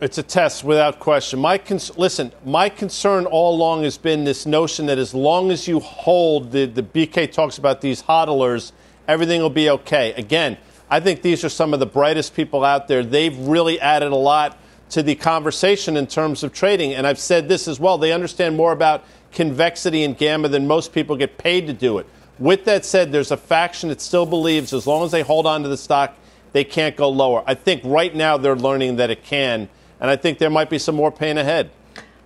[0.00, 1.38] It's a test without question.
[1.38, 5.68] My cons- listen, my concern all along has been this notion that as long as
[5.68, 8.72] you hold the, the BK talks about these hodlers,
[9.06, 10.12] everything will be okay.
[10.14, 10.58] Again,
[10.90, 13.04] I think these are some of the brightest people out there.
[13.04, 14.58] They've really added a lot
[14.90, 16.94] to the conversation in terms of trading.
[16.94, 17.96] And I've said this as well.
[17.96, 22.06] They understand more about convexity and gamma than most people get paid to do it.
[22.42, 25.62] With that said, there's a faction that still believes as long as they hold on
[25.62, 26.16] to the stock,
[26.50, 27.44] they can't go lower.
[27.46, 29.68] I think right now they're learning that it can,
[30.00, 31.70] and I think there might be some more pain ahead.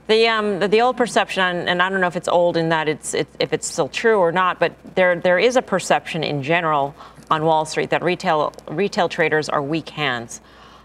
[0.07, 2.89] The, um, the the old perception, and I don't know if it's old in that
[2.89, 6.43] it's it, if it's still true or not, but there there is a perception in
[6.43, 6.95] general
[7.31, 10.41] on Wall Street that retail retail traders are weak hands.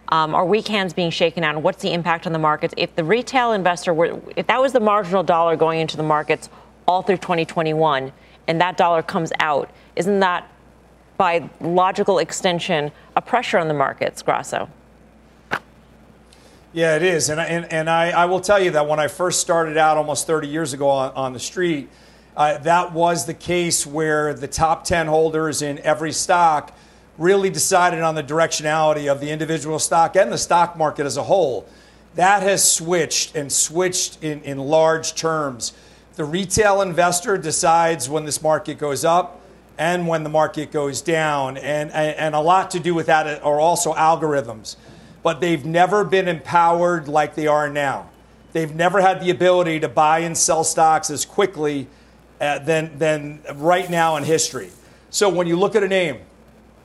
[0.10, 2.74] Um, are weak hands being shaken out, and what's the impact on the markets?
[2.76, 6.50] If the retail investor were, if that was the marginal dollar going into the markets
[6.86, 8.12] all through 2021,
[8.48, 10.50] and that dollar comes out, isn't that
[11.18, 14.70] by logical extension a pressure on the markets, Grasso?
[16.74, 17.30] Yeah, it is.
[17.30, 19.98] And, I- and, and I, I will tell you that when I first started out
[19.98, 21.90] almost 30 years ago on, on the street,
[22.38, 26.74] uh, that was the case where the top 10 holders in every stock
[27.18, 31.24] really decided on the directionality of the individual stock and the stock market as a
[31.24, 31.68] whole.
[32.16, 35.74] That has switched and switched in, in large terms.
[36.16, 39.42] The retail investor decides when this market goes up
[39.78, 41.58] and when the market goes down.
[41.58, 44.76] And, and, a lot to do with that are also algorithms.
[45.24, 48.10] But they've never been empowered like they are now.
[48.52, 51.88] They've never had the ability to buy and sell stocks as quickly
[52.42, 54.70] uh, than, than right now in history.
[55.10, 56.18] So when you look at a name,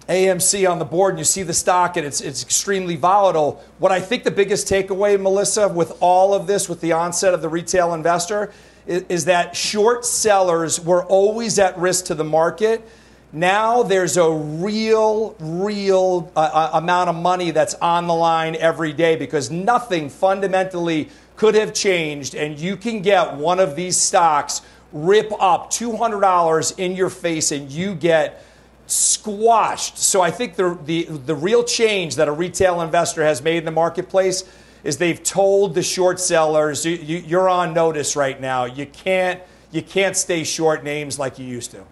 [0.09, 3.65] AMC on the board and you see the stock and it's, it's extremely volatile.
[3.79, 7.43] What I think the biggest takeaway, Melissa, with all of this, with the onset of
[7.43, 8.53] the retail investor,
[8.87, 12.87] is, that short sellers were always at risk to the market.
[13.33, 18.93] Now there's a real, real uh, uh, amount of money that's on the line every
[18.93, 24.63] day because nothing fundamentally could have changed, and you can get one of these stocks
[24.93, 28.43] rip up $200 in your face and you get
[28.87, 29.99] squashed.
[29.99, 33.65] So I think the, the, the real change that a retail investor has made in
[33.65, 34.45] the marketplace
[34.87, 38.65] is they've told the short sellers, you, you, you're on notice right now.
[38.65, 39.41] You can't,
[39.73, 41.85] you can't stay short names like you used to.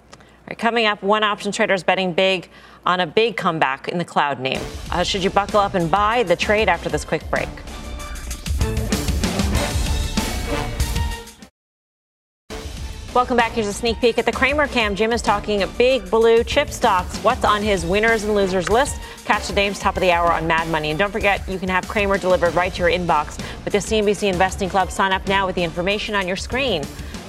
[0.58, 2.48] Coming up, one option trader is betting big
[2.86, 4.60] on a big comeback in the cloud name.
[4.92, 7.48] Uh, should you buckle up and buy the trade after this quick break?
[13.14, 13.52] Welcome back.
[13.52, 14.96] Here's a sneak peek at the Cramer Cam.
[14.96, 17.16] Jim is talking big blue chip stocks.
[17.18, 19.00] What's on his winners and losers list?
[19.24, 20.90] Catch the names top of the hour on Mad Money.
[20.90, 24.32] And don't forget, you can have Cramer delivered right to your inbox with the CNBC
[24.32, 24.90] Investing Club.
[24.90, 26.82] Sign up now with the information on your screen.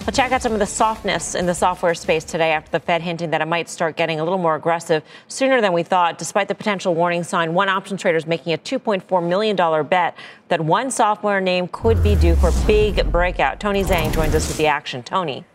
[0.08, 3.04] Let's check out some of the softness in the software space today after the Fed
[3.04, 6.18] hinting that it might start getting a little more aggressive sooner than we thought.
[6.18, 10.18] Despite the potential warning sign, one option trader is making a $2.4 million bet
[10.48, 13.60] that one software name could be due for big breakout.
[13.60, 15.04] Tony Zhang joins us with the action.
[15.04, 15.46] Tony.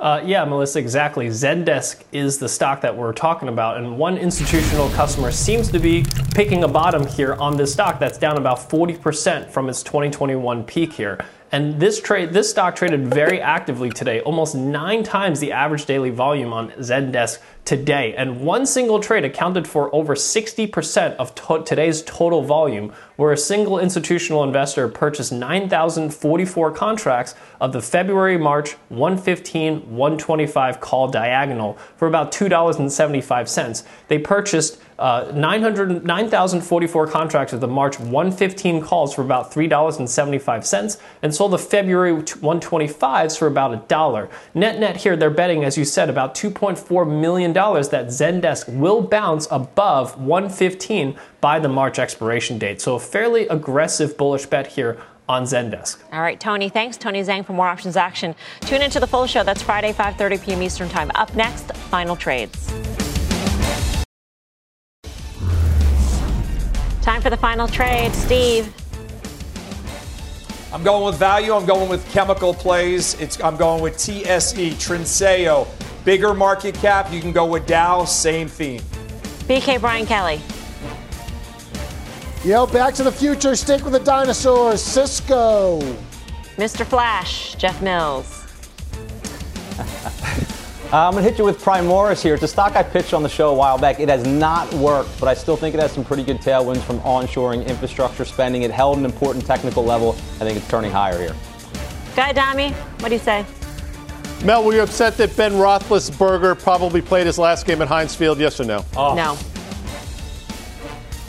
[0.00, 1.26] Uh, yeah, Melissa, exactly.
[1.26, 6.04] Zendesk is the stock that we're talking about, and one institutional customer seems to be
[6.34, 10.92] picking a bottom here on this stock that's down about 40% from its 2021 peak
[10.92, 11.18] here.
[11.50, 16.10] And this trade, this stock traded very actively today, almost nine times the average daily
[16.10, 18.14] volume on Zendesk today.
[18.14, 23.36] And one single trade accounted for over 60% of to- today's total volume, where a
[23.36, 32.08] single institutional investor purchased 9,044 contracts of the February March 115 125 call diagonal for
[32.08, 33.84] about $2.75.
[34.08, 41.52] They purchased uh, 9,044 contracts of the March 115 calls for about $3.75 and sold
[41.52, 44.28] the February 125s for about a dollar.
[44.54, 49.46] Net net here, they're betting, as you said, about $2.4 million that Zendesk will bounce
[49.50, 52.80] above 115 by the March expiration date.
[52.80, 55.98] So a fairly aggressive bullish bet here on Zendesk.
[56.12, 56.96] All right, Tony, thanks.
[56.96, 58.34] Tony Zhang for more options action.
[58.60, 59.44] Tune into the full show.
[59.44, 60.62] That's Friday, 5.30 p.m.
[60.62, 61.10] Eastern Time.
[61.14, 63.07] Up next, final trades.
[67.08, 68.14] Time for the final trade.
[68.14, 68.70] Steve.
[70.70, 71.54] I'm going with value.
[71.54, 73.18] I'm going with chemical plays.
[73.18, 75.66] It's, I'm going with TSE, Trinseo.
[76.04, 77.10] Bigger market cap.
[77.10, 78.04] You can go with Dow.
[78.04, 78.82] Same theme.
[79.48, 80.38] BK Brian Kelly.
[82.44, 83.56] Yo, back to the future.
[83.56, 84.82] Stick with the dinosaurs.
[84.82, 85.80] Cisco.
[86.58, 86.84] Mr.
[86.84, 88.37] Flash, Jeff Mills.
[90.90, 92.32] Uh, I'm going to hit you with Primoris here.
[92.32, 94.00] It's a stock I pitched on the show a while back.
[94.00, 96.98] It has not worked, but I still think it has some pretty good tailwinds from
[97.00, 98.62] onshoring infrastructure spending.
[98.62, 100.12] It held an important technical level.
[100.12, 101.36] I think it's turning higher here.
[102.16, 102.70] Guy Adami,
[103.00, 103.44] what do you say?
[104.42, 108.38] Mel, were you upset that Ben Roethlisberger probably played his last game at Heinz Field?
[108.38, 108.82] Yes or no?
[108.96, 109.14] Oh.
[109.14, 109.36] No.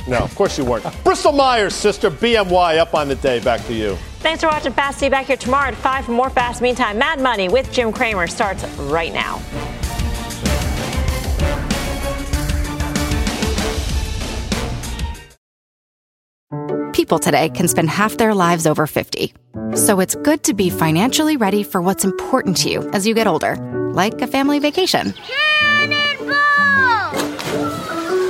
[0.07, 0.86] No, of course you weren't.
[1.03, 3.41] Bristol Myers, sister, BMY, up on the day.
[3.41, 3.97] Back to you.
[4.30, 4.99] Thanks for watching Fast.
[4.99, 6.61] See you back here tomorrow at 5 for more Fast.
[6.61, 9.41] Meantime, Mad Money with Jim Cramer starts right now.
[16.93, 19.34] People today can spend half their lives over 50.
[19.73, 23.25] So it's good to be financially ready for what's important to you as you get
[23.25, 23.55] older,
[23.95, 25.15] like a family vacation.